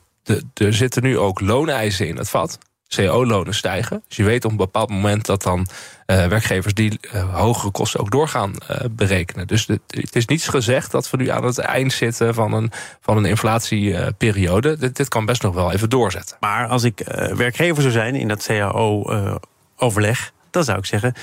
er 0.54 0.74
zitten 0.74 1.04
nu 1.04 1.18
ook 1.18 1.42
looneisen 1.42 2.08
in 2.08 2.18
het 2.18 2.30
vat. 2.30 2.58
CO-lonen 2.96 3.54
stijgen. 3.54 4.04
Dus 4.08 4.18
je 4.18 4.24
weet 4.24 4.46
op 4.46 4.52
een 4.52 4.58
bepaald 4.58 4.90
moment 4.90 5.26
dat 5.26 5.44
dan 5.44 5.60
uh, 5.60 6.26
werkgevers 6.26 6.74
die 6.74 7.00
uh, 7.14 7.36
hogere 7.36 7.72
kosten 7.72 8.00
ook 8.00 8.12
doorgaan 8.12 8.54
uh, 8.72 8.78
berekenen. 8.92 9.48
Dus 9.48 9.68
het 9.88 10.16
is 10.16 10.26
niets 10.26 10.48
gezegd 10.48 10.92
dat 10.92 11.10
we 11.10 11.18
nu 11.18 11.30
aan 11.30 11.44
het 11.44 11.58
eind 11.58 11.94
zitten 11.94 12.34
van 12.34 12.54
een, 12.54 12.72
van 13.02 13.18
een 13.18 13.26
inflatieperiode. 13.26 14.78
Dit, 14.78 14.96
dit 14.96 15.08
kan 15.08 15.26
best 15.26 15.42
nog 15.42 15.54
wel 15.54 15.72
even 15.72 15.90
doorzetten. 15.90 16.38
Maar 16.40 16.68
als 16.68 16.84
ik 16.84 17.02
werkgever 17.36 17.82
zou 17.82 17.94
zijn 17.94 18.16
in 18.16 18.28
dat 18.28 18.44
CAO-overleg, 18.44 20.32
dan 20.52 20.64
zou 20.64 20.78
ik 20.78 20.86
zeggen. 20.86 21.14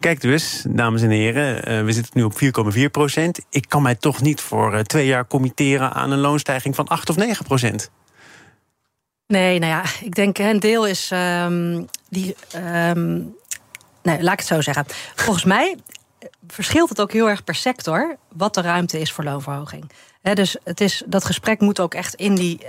Kijk 0.00 0.20
dus, 0.20 0.64
dames 0.68 1.02
en 1.02 1.10
heren, 1.10 1.84
we 1.84 1.92
zitten 1.92 2.12
nu 2.14 2.22
op 2.22 2.40
4,4 2.76 2.82
procent. 2.90 3.40
Ik 3.50 3.64
kan 3.68 3.82
mij 3.82 3.94
toch 3.94 4.20
niet 4.20 4.40
voor 4.40 4.82
twee 4.82 5.06
jaar 5.06 5.26
committeren 5.26 5.92
aan 5.92 6.10
een 6.10 6.18
loonstijging 6.18 6.74
van 6.74 6.88
8 6.88 7.10
of 7.10 7.16
9 7.16 7.44
procent. 7.44 7.90
Nee, 9.30 9.58
nou 9.58 9.72
ja, 9.72 9.84
ik 10.00 10.14
denk 10.14 10.38
een 10.38 10.60
deel 10.60 10.86
is 10.86 11.10
um, 11.12 11.88
die. 12.08 12.36
Um, 12.56 13.36
nee, 14.02 14.22
laat 14.22 14.32
ik 14.32 14.38
het 14.38 14.46
zo 14.48 14.60
zeggen. 14.60 14.84
Volgens 15.14 15.44
mij 15.44 15.76
verschilt 16.48 16.88
het 16.88 17.00
ook 17.00 17.12
heel 17.12 17.28
erg 17.28 17.44
per 17.44 17.54
sector 17.54 18.16
wat 18.32 18.54
de 18.54 18.60
ruimte 18.60 19.00
is 19.00 19.12
voor 19.12 19.24
loonverhoging. 19.24 19.90
dus 20.22 20.56
het 20.64 20.80
is, 20.80 21.02
dat 21.06 21.24
gesprek 21.24 21.60
moet 21.60 21.80
ook 21.80 21.94
echt 21.94 22.14
in, 22.14 22.34
die, 22.34 22.60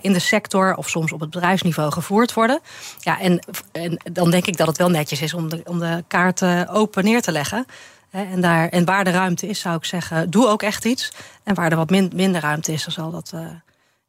in 0.00 0.12
de 0.12 0.18
sector 0.18 0.74
of 0.74 0.88
soms 0.88 1.12
op 1.12 1.20
het 1.20 1.30
bedrijfsniveau 1.30 1.92
gevoerd 1.92 2.34
worden. 2.34 2.60
Ja, 2.98 3.20
en, 3.20 3.40
en 3.72 3.96
dan 4.12 4.30
denk 4.30 4.46
ik 4.46 4.56
dat 4.56 4.66
het 4.66 4.78
wel 4.78 4.90
netjes 4.90 5.22
is 5.22 5.34
om 5.34 5.48
de, 5.48 5.60
om 5.64 5.78
de 5.78 6.04
kaarten 6.08 6.68
open 6.68 7.04
neer 7.04 7.22
te 7.22 7.32
leggen. 7.32 7.66
En, 8.10 8.40
daar, 8.40 8.68
en 8.68 8.84
waar 8.84 9.04
de 9.04 9.10
ruimte 9.10 9.46
is, 9.46 9.60
zou 9.60 9.76
ik 9.76 9.84
zeggen, 9.84 10.30
doe 10.30 10.46
ook 10.46 10.62
echt 10.62 10.84
iets. 10.84 11.12
En 11.42 11.54
waar 11.54 11.70
er 11.70 11.76
wat 11.76 11.90
minder 11.90 12.40
ruimte 12.40 12.72
is, 12.72 12.84
dan 12.84 12.92
zal 12.92 13.10
dat. 13.10 13.32
Uh, 13.34 13.46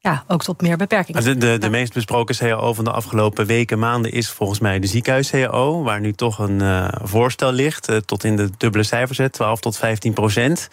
ja, 0.01 0.23
ook 0.27 0.43
tot 0.43 0.61
meer 0.61 0.77
beperkingen. 0.77 1.23
De, 1.23 1.37
de, 1.37 1.57
de 1.57 1.69
meest 1.69 1.93
besproken 1.93 2.35
CAO 2.35 2.73
van 2.73 2.83
de 2.83 2.91
afgelopen 2.91 3.45
weken, 3.45 3.79
maanden 3.79 4.11
is 4.11 4.29
volgens 4.29 4.59
mij 4.59 4.79
de 4.79 4.87
ziekenhuis-CAO, 4.87 5.83
waar 5.83 5.99
nu 5.99 6.13
toch 6.13 6.39
een 6.39 6.61
uh, 6.61 6.87
voorstel 7.03 7.51
ligt, 7.51 7.89
uh, 7.89 7.97
tot 7.97 8.23
in 8.23 8.35
de 8.35 8.49
dubbele 8.57 8.83
cijfers, 8.83 9.19
12 9.31 9.59
tot 9.59 9.77
15 9.77 10.13
procent. 10.13 10.69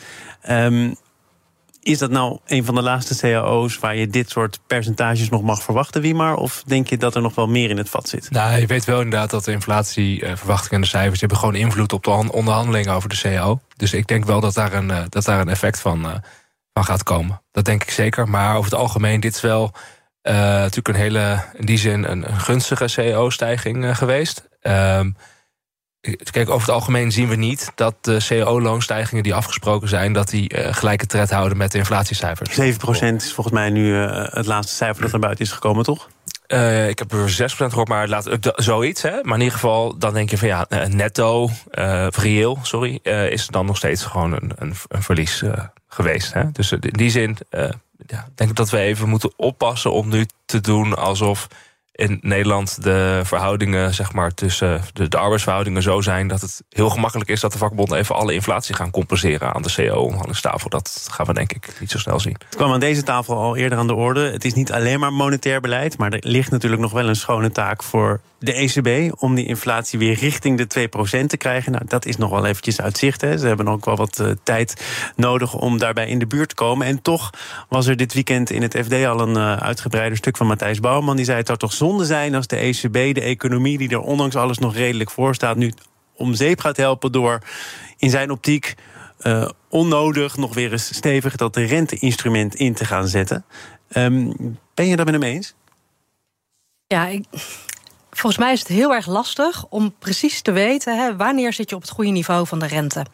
Um, 0.50 0.94
is 1.82 1.98
dat 1.98 2.10
nou 2.10 2.38
een 2.46 2.64
van 2.64 2.74
de 2.74 2.82
laatste 2.82 3.16
cao's 3.16 3.78
waar 3.78 3.96
je 3.96 4.08
dit 4.08 4.30
soort 4.30 4.58
percentages 4.66 5.28
nog 5.28 5.42
mag 5.42 5.62
verwachten, 5.62 6.00
wie 6.00 6.14
maar? 6.14 6.34
Of 6.34 6.62
denk 6.66 6.88
je 6.88 6.96
dat 6.96 7.14
er 7.14 7.22
nog 7.22 7.34
wel 7.34 7.46
meer 7.46 7.70
in 7.70 7.76
het 7.76 7.88
vat 7.88 8.08
zit? 8.08 8.30
Nou, 8.30 8.60
je 8.60 8.66
weet 8.66 8.84
wel 8.84 9.00
inderdaad 9.00 9.30
dat 9.30 9.44
de 9.44 9.52
inflatieverwachtingen 9.52 10.74
en 10.74 10.80
de 10.80 10.86
cijfers 10.86 11.20
hebben 11.20 11.38
gewoon 11.38 11.54
invloed 11.54 11.92
op 11.92 12.04
de 12.04 12.10
onderhandelingen 12.10 12.92
over 12.92 13.08
de 13.08 13.18
CAO. 13.20 13.60
Dus 13.76 13.92
ik 13.92 14.06
denk 14.06 14.24
wel 14.24 14.40
dat 14.40 14.54
daar 14.54 14.72
een, 14.72 14.92
dat 15.08 15.24
daar 15.24 15.40
een 15.40 15.48
effect 15.48 15.80
van 15.80 16.22
gaat 16.84 17.02
komen. 17.02 17.42
Dat 17.50 17.64
denk 17.64 17.82
ik 17.82 17.90
zeker. 17.90 18.28
Maar 18.28 18.56
over 18.56 18.70
het 18.70 18.80
algemeen, 18.80 19.20
dit 19.20 19.34
is 19.34 19.40
wel 19.40 19.72
uh, 20.22 20.34
natuurlijk 20.34 20.88
een 20.88 20.94
hele, 20.94 21.44
in 21.54 21.66
die 21.66 21.78
zin, 21.78 22.10
een, 22.10 22.28
een 22.28 22.40
gunstige 22.40 22.88
CEO-stijging 22.88 23.84
uh, 23.84 23.94
geweest. 23.94 24.48
Uh, 24.62 25.00
kijk, 26.30 26.48
over 26.48 26.60
het 26.60 26.76
algemeen 26.76 27.12
zien 27.12 27.28
we 27.28 27.36
niet 27.36 27.72
dat 27.74 27.94
de 28.00 28.20
CEO-loonstijgingen 28.20 29.22
die 29.22 29.34
afgesproken 29.34 29.88
zijn, 29.88 30.12
dat 30.12 30.28
die 30.28 30.58
uh, 30.58 30.74
gelijke 30.74 31.06
tred 31.06 31.30
houden 31.30 31.58
met 31.58 31.72
de 31.72 31.78
inflatiecijfers. 31.78 32.50
7% 32.50 33.14
is 33.14 33.32
volgens 33.32 33.54
mij 33.54 33.70
nu 33.70 33.94
het 33.94 34.46
laatste 34.46 34.74
cijfer 34.74 35.02
dat 35.02 35.12
er 35.12 35.18
buiten 35.18 35.44
is 35.44 35.52
gekomen, 35.52 35.84
toch? 35.84 36.08
Uh, 36.48 36.88
ik 36.88 36.98
heb 36.98 37.12
er 37.12 37.50
6% 37.52 37.54
gehoord, 37.54 37.88
maar 37.88 38.08
laat, 38.08 38.38
zoiets. 38.54 39.02
Hè? 39.02 39.22
Maar 39.22 39.34
in 39.34 39.40
ieder 39.40 39.54
geval, 39.54 39.98
dan 39.98 40.14
denk 40.14 40.30
je 40.30 40.38
van 40.38 40.48
ja, 40.48 40.66
netto, 40.88 41.50
uh, 41.74 42.06
reëel, 42.10 42.58
sorry, 42.62 43.00
uh, 43.02 43.30
is 43.30 43.46
dan 43.46 43.66
nog 43.66 43.76
steeds 43.76 44.04
gewoon 44.04 44.32
een, 44.32 44.52
een, 44.56 44.74
een 44.88 45.02
verlies 45.02 45.42
geweest. 45.88 46.32
Hè? 46.32 46.50
Dus 46.52 46.72
in 46.72 46.80
die 46.80 47.10
zin, 47.10 47.36
uh, 47.50 47.68
ja, 48.06 48.18
ik 48.18 48.36
denk 48.36 48.56
dat 48.56 48.70
we 48.70 48.78
even 48.78 49.08
moeten 49.08 49.32
oppassen 49.36 49.92
om 49.92 50.08
nu 50.08 50.26
te 50.44 50.60
doen 50.60 50.96
alsof 50.96 51.48
in 51.98 52.18
Nederland 52.20 52.82
de 52.82 53.20
verhoudingen, 53.24 53.94
zeg 53.94 54.12
maar, 54.12 54.34
tussen 54.34 54.82
de, 54.92 55.18
arbeidsverhoudingen 55.18 55.82
zo 55.82 56.00
zijn 56.00 56.28
dat 56.28 56.40
het 56.40 56.62
heel 56.68 56.90
gemakkelijk 56.90 57.30
is 57.30 57.40
dat 57.40 57.52
de 57.52 57.58
vakbonden 57.58 57.98
even 57.98 58.14
alle 58.14 58.34
inflatie 58.34 58.74
gaan 58.74 58.90
compenseren 58.90 59.54
aan 59.54 59.62
de 59.62 59.72
CO-onderhandelingstafel. 59.74 60.70
Dat 60.70 61.08
gaan 61.10 61.26
we 61.26 61.34
denk 61.34 61.52
ik 61.52 61.76
niet 61.80 61.90
zo 61.90 61.98
snel 61.98 62.20
zien. 62.20 62.36
Het 62.44 62.56
kwam 62.56 62.72
aan 62.72 62.80
deze 62.80 63.02
tafel 63.02 63.36
al 63.36 63.56
eerder 63.56 63.78
aan 63.78 63.86
de 63.86 63.94
orde. 63.94 64.30
Het 64.30 64.44
is 64.44 64.54
niet 64.54 64.72
alleen 64.72 65.00
maar 65.00 65.12
monetair 65.12 65.60
beleid, 65.60 65.98
maar 65.98 66.12
er 66.12 66.28
ligt 66.28 66.50
natuurlijk 66.50 66.82
nog 66.82 66.92
wel 66.92 67.08
een 67.08 67.16
schone 67.16 67.50
taak 67.50 67.82
voor 67.82 68.20
de 68.38 68.52
ECB 68.52 69.20
om 69.22 69.34
die 69.34 69.46
inflatie 69.46 69.98
weer 69.98 70.14
richting 70.14 70.58
de 70.58 70.88
2% 71.22 71.26
te 71.26 71.36
krijgen. 71.36 71.72
Nou, 71.72 71.84
dat 71.86 72.06
is 72.06 72.16
nog 72.16 72.30
wel 72.30 72.46
eventjes 72.46 72.80
uit 72.80 72.98
zicht. 72.98 73.20
Hè. 73.20 73.38
Ze 73.38 73.46
hebben 73.46 73.68
ook 73.68 73.84
wel 73.84 73.96
wat 73.96 74.18
uh, 74.20 74.30
tijd 74.42 74.84
nodig 75.16 75.54
om 75.54 75.78
daarbij 75.78 76.08
in 76.08 76.18
de 76.18 76.26
buurt 76.26 76.48
te 76.48 76.54
komen. 76.54 76.86
En 76.86 77.02
toch 77.02 77.30
was 77.68 77.86
er 77.86 77.96
dit 77.96 78.14
weekend 78.14 78.50
in 78.50 78.62
het 78.62 78.78
FD 78.84 78.92
al 78.92 79.20
een 79.20 79.36
uh, 79.36 79.56
uitgebreider 79.56 80.18
stuk 80.18 80.36
van 80.36 80.46
Matthijs 80.46 80.80
Bouwman. 80.80 81.16
Die 81.16 81.24
zei 81.24 81.36
het 81.38 81.46
zou 81.46 81.58
toch 81.58 81.72
zonde 81.72 81.87
zijn 81.96 82.34
als 82.34 82.46
de 82.46 82.56
ECB 82.56 83.14
de 83.14 83.20
economie, 83.20 83.78
die 83.78 83.90
er 83.90 84.00
ondanks 84.00 84.36
alles 84.36 84.58
nog 84.58 84.74
redelijk 84.74 85.10
voor 85.10 85.34
staat, 85.34 85.56
nu 85.56 85.72
om 86.14 86.34
zeep 86.34 86.60
gaat 86.60 86.76
helpen 86.76 87.12
door 87.12 87.42
in 87.96 88.10
zijn 88.10 88.30
optiek 88.30 88.74
uh, 89.22 89.48
onnodig 89.68 90.36
nog 90.36 90.54
weer 90.54 90.72
eens 90.72 90.94
stevig 90.94 91.36
dat 91.36 91.54
de 91.54 91.64
renteinstrument 91.64 92.54
in 92.54 92.74
te 92.74 92.84
gaan 92.84 93.08
zetten. 93.08 93.44
Um, 93.92 94.58
ben 94.74 94.86
je 94.86 94.96
daar 94.96 95.04
met 95.04 95.14
hem 95.14 95.22
eens? 95.22 95.54
Ja, 96.86 97.06
ik, 97.06 97.24
volgens 98.10 98.42
mij 98.42 98.52
is 98.52 98.58
het 98.58 98.68
heel 98.68 98.94
erg 98.94 99.06
lastig 99.06 99.66
om 99.68 99.94
precies 99.98 100.42
te 100.42 100.52
weten 100.52 100.98
hè, 100.98 101.16
wanneer 101.16 101.52
zit 101.52 101.70
je 101.70 101.76
op 101.76 101.82
het 101.82 101.90
goede 101.90 102.10
niveau 102.10 102.46
van 102.46 102.58
de 102.58 102.66
rente. 102.66 103.06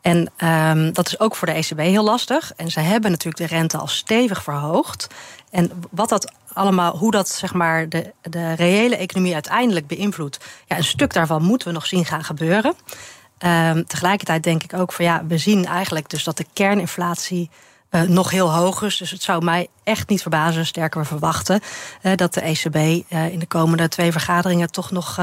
En 0.00 0.32
um, 0.44 0.92
dat 0.92 1.06
is 1.06 1.20
ook 1.20 1.36
voor 1.36 1.46
de 1.46 1.54
ECB 1.54 1.78
heel 1.78 2.04
lastig. 2.04 2.52
En 2.56 2.70
ze 2.70 2.80
hebben 2.80 3.10
natuurlijk 3.10 3.50
de 3.50 3.56
rente 3.56 3.76
al 3.76 3.86
stevig 3.86 4.42
verhoogd. 4.42 5.06
En 5.50 5.70
wat 5.90 6.08
dat 6.08 6.32
allemaal, 6.52 6.96
hoe 6.96 7.10
dat 7.10 7.28
zeg 7.28 7.54
maar 7.54 7.88
de, 7.88 8.12
de 8.22 8.52
reële 8.52 8.96
economie 8.96 9.34
uiteindelijk 9.34 9.86
beïnvloedt. 9.86 10.44
Ja, 10.66 10.76
een 10.76 10.84
stuk 10.84 11.12
daarvan 11.12 11.42
moeten 11.42 11.68
we 11.68 11.74
nog 11.74 11.86
zien 11.86 12.04
gaan 12.04 12.24
gebeuren. 12.24 12.74
Um, 13.38 13.86
tegelijkertijd 13.86 14.42
denk 14.42 14.62
ik 14.62 14.74
ook 14.74 14.92
van 14.92 15.04
ja, 15.04 15.24
we 15.26 15.38
zien 15.38 15.66
eigenlijk 15.66 16.08
dus 16.08 16.24
dat 16.24 16.36
de 16.36 16.46
kerninflatie 16.52 17.50
uh, 17.90 18.02
nog 18.02 18.30
heel 18.30 18.52
hoog 18.52 18.82
is. 18.82 18.96
Dus 18.96 19.10
het 19.10 19.22
zou 19.22 19.44
mij 19.44 19.68
echt 19.84 20.08
niet 20.08 20.22
verbazen, 20.22 20.66
sterker 20.66 21.00
we 21.00 21.06
verwachten, 21.06 21.60
uh, 22.02 22.12
dat 22.14 22.34
de 22.34 22.40
ECB 22.40 22.76
uh, 22.76 23.28
in 23.28 23.38
de 23.38 23.46
komende 23.46 23.88
twee 23.88 24.12
vergaderingen 24.12 24.70
toch 24.70 24.90
nog 24.90 25.18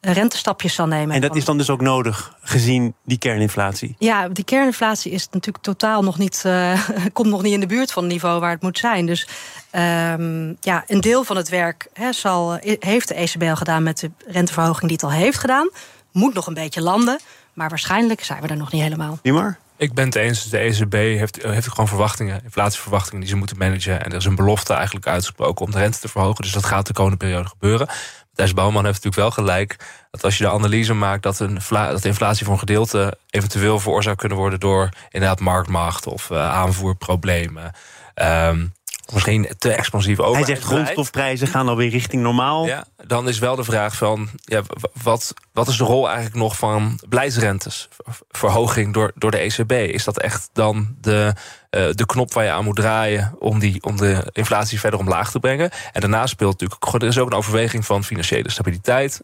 rentestapjes 0.00 0.74
zal 0.74 0.86
nemen. 0.86 1.14
En 1.14 1.20
dat 1.20 1.36
is 1.36 1.44
dan 1.44 1.58
dus 1.58 1.70
ook 1.70 1.80
nodig, 1.80 2.36
gezien 2.42 2.94
die 3.04 3.18
kerninflatie? 3.18 3.94
Ja, 3.98 4.28
die 4.28 4.44
kerninflatie 4.44 5.12
is 5.12 5.28
natuurlijk 5.30 5.64
totaal 5.64 6.02
nog 6.02 6.18
niet, 6.18 6.44
komt 7.12 7.28
nog 7.28 7.42
niet 7.42 7.52
in 7.52 7.60
de 7.60 7.66
buurt 7.66 7.92
van 7.92 8.02
het 8.02 8.12
niveau 8.12 8.40
waar 8.40 8.50
het 8.50 8.62
moet 8.62 8.78
zijn. 8.78 9.06
Dus 9.06 9.28
um, 9.72 10.56
ja, 10.60 10.84
een 10.86 11.00
deel 11.00 11.24
van 11.24 11.36
het 11.36 11.48
werk 11.48 11.88
he, 11.92 12.12
zal, 12.12 12.58
heeft 12.78 13.08
de 13.08 13.14
ECB 13.14 13.42
al 13.42 13.56
gedaan 13.56 13.82
met 13.82 13.98
de 13.98 14.10
renteverhoging 14.26 14.82
die 14.82 14.92
het 14.92 15.02
al 15.02 15.12
heeft 15.12 15.38
gedaan. 15.38 15.70
Moet 16.12 16.34
nog 16.34 16.46
een 16.46 16.54
beetje 16.54 16.82
landen, 16.82 17.18
maar 17.52 17.68
waarschijnlijk 17.68 18.24
zijn 18.24 18.42
we 18.42 18.48
er 18.48 18.56
nog 18.56 18.72
niet 18.72 18.82
helemaal. 18.82 19.18
Niemar? 19.22 19.58
Ik 19.80 19.94
ben 19.94 20.04
het 20.04 20.14
eens. 20.14 20.48
De 20.48 20.58
ECB 20.58 20.92
heeft, 20.92 21.42
heeft 21.42 21.68
gewoon 21.68 21.88
verwachtingen, 21.88 22.40
inflatieverwachtingen 22.44 23.20
die 23.20 23.28
ze 23.28 23.36
moeten 23.36 23.58
managen. 23.58 24.04
En 24.04 24.10
er 24.10 24.16
is 24.16 24.24
een 24.24 24.34
belofte 24.34 24.74
eigenlijk 24.74 25.06
uitgesproken 25.06 25.64
om 25.64 25.70
de 25.70 25.78
rente 25.78 25.98
te 25.98 26.08
verhogen. 26.08 26.42
Dus 26.42 26.52
dat 26.52 26.64
gaat 26.64 26.86
de 26.86 26.92
komende 26.92 27.16
periode 27.16 27.48
gebeuren. 27.48 27.88
Thijs 28.40 28.54
Bouwman 28.54 28.84
heeft 28.84 29.04
natuurlijk 29.04 29.34
wel 29.36 29.44
gelijk 29.44 29.76
dat 30.10 30.24
als 30.24 30.38
je 30.38 30.44
de 30.44 30.50
analyse 30.50 30.94
maakt 30.94 31.22
dat, 31.22 31.40
een 31.40 31.60
dat 31.68 32.04
inflatie 32.04 32.44
voor 32.44 32.54
een 32.54 32.60
gedeelte 32.60 33.18
eventueel 33.30 33.80
veroorzaakt 33.80 34.18
kunnen 34.18 34.38
worden 34.38 34.60
door 34.60 34.88
inderdaad 35.10 35.40
marktmacht 35.40 36.06
of 36.06 36.30
uh, 36.30 36.50
aanvoerproblemen. 36.50 37.72
Um, 38.14 38.72
misschien 39.12 39.48
te 39.58 39.72
expansief 39.72 40.18
over. 40.18 40.36
Hij 40.36 40.44
zegt 40.44 40.64
grondstofprijzen 40.64 41.46
gaan 41.46 41.68
alweer 41.68 41.90
richting 41.90 42.22
normaal. 42.22 42.66
Ja, 42.66 42.84
dan 43.06 43.28
is 43.28 43.38
wel 43.38 43.56
de 43.56 43.64
vraag 43.64 43.96
van 43.96 44.28
ja, 44.40 44.62
wat, 45.02 45.34
wat 45.52 45.68
is 45.68 45.76
de 45.76 45.84
rol 45.84 46.06
eigenlijk 46.06 46.36
nog 46.36 46.56
van 46.56 47.00
beleidsrentes? 47.08 47.88
Verhoging 48.30 48.94
door, 48.94 49.12
door 49.14 49.30
de 49.30 49.38
ECB. 49.38 49.72
Is 49.72 50.04
dat 50.04 50.20
echt 50.20 50.50
dan 50.52 50.96
de, 51.00 51.34
uh, 51.70 51.88
de 51.90 52.06
knop 52.06 52.32
waar 52.32 52.44
je 52.44 52.50
aan 52.50 52.64
moet 52.64 52.76
draaien 52.76 53.34
om, 53.38 53.58
die, 53.58 53.82
om 53.82 53.96
de 53.96 54.30
inflatie 54.32 54.80
verder 54.80 55.00
omlaag 55.00 55.30
te 55.30 55.40
brengen? 55.40 55.70
En 55.92 56.00
daarna 56.00 56.26
speelt 56.26 56.60
natuurlijk, 56.60 57.02
er 57.02 57.08
is 57.08 57.18
ook 57.18 57.30
een 57.30 57.36
overweging 57.38 57.86
van 57.86 58.04
financiële 58.04 58.50
stabiliteit. 58.50 59.20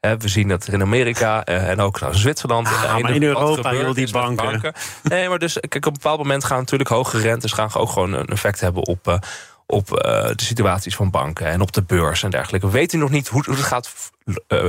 We 0.00 0.28
zien 0.28 0.48
dat 0.48 0.66
er 0.66 0.72
in 0.72 0.82
Amerika 0.82 1.44
en 1.44 1.80
ook 1.80 2.00
in 2.00 2.14
Zwitserland. 2.14 2.66
Ah, 2.66 2.98
maar 2.98 3.14
in 3.14 3.22
Europa, 3.22 3.74
joh, 3.74 3.94
die 3.94 4.10
banken. 4.10 4.50
banken. 4.50 4.72
Nee, 5.02 5.28
maar 5.28 5.38
dus 5.38 5.52
kijk, 5.52 5.74
op 5.74 5.86
een 5.86 5.92
bepaald 5.92 6.18
moment 6.18 6.44
gaan 6.44 6.58
natuurlijk 6.58 6.90
hoge 6.90 7.18
rentes 7.18 7.52
gaan 7.52 7.74
ook 7.74 7.90
gewoon 7.90 8.12
een 8.12 8.26
effect 8.26 8.60
hebben 8.60 8.86
op, 8.86 9.18
op 9.66 9.86
de 9.86 10.34
situaties 10.36 10.96
van 10.96 11.10
banken 11.10 11.46
en 11.46 11.60
op 11.60 11.72
de 11.72 11.82
beurs 11.82 12.22
en 12.22 12.30
dergelijke. 12.30 12.66
We 12.66 12.72
weten 12.72 12.98
nog 12.98 13.10
niet 13.10 13.28
hoe, 13.28 13.44
het 13.46 13.58
gaat 13.58 13.92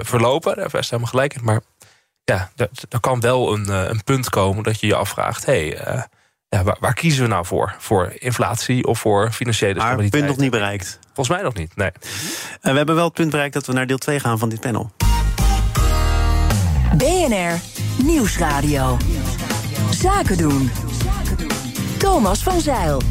verlopen. 0.02 0.56
Daar 0.56 0.76
is 0.76 0.90
helemaal 0.90 1.12
gelijk 1.12 1.34
in. 1.34 1.44
Maar 1.44 1.62
ja, 2.24 2.52
er, 2.90 3.00
kan 3.00 3.20
wel 3.20 3.54
een, 3.54 3.70
een 3.70 4.04
punt 4.04 4.30
komen 4.30 4.64
dat 4.64 4.80
je 4.80 4.88
je 4.88 4.96
afvraagt: 4.96 5.46
hé, 5.46 5.70
hey, 5.70 6.08
ja, 6.56 6.64
waar, 6.64 6.78
waar, 6.80 6.94
kiezen 6.94 7.24
we 7.24 7.30
nou 7.30 7.46
voor? 7.46 7.76
Voor 7.78 8.14
inflatie 8.20 8.86
of 8.86 9.00
voor 9.00 9.32
financiële 9.32 9.74
maar 9.74 9.86
stabiliteit? 9.86 10.24
punt 10.24 10.36
nog 10.36 10.44
niet 10.44 10.52
bereikt. 10.52 11.00
Volgens 11.06 11.30
mij 11.30 11.42
nog 11.42 11.54
niet, 11.54 11.76
nee. 11.76 11.92
we 12.62 12.72
hebben 12.72 12.96
wel 12.96 13.06
het 13.06 13.14
punt 13.14 13.30
bereikt 13.30 13.54
dat 13.54 13.66
we 13.66 13.74
naar 13.74 13.88
deel 13.88 13.98
2 13.98 14.20
gaan 14.20 14.40
van 14.40 14.50
dit 14.50 14.60
panel. 14.60 14.92
BNR 16.98 17.60
Nieuwsradio. 18.04 18.98
Zaken 19.90 20.38
doen. 20.38 20.72
Thomas 21.98 22.44
van 22.44 22.62
Zeil. 22.62 23.02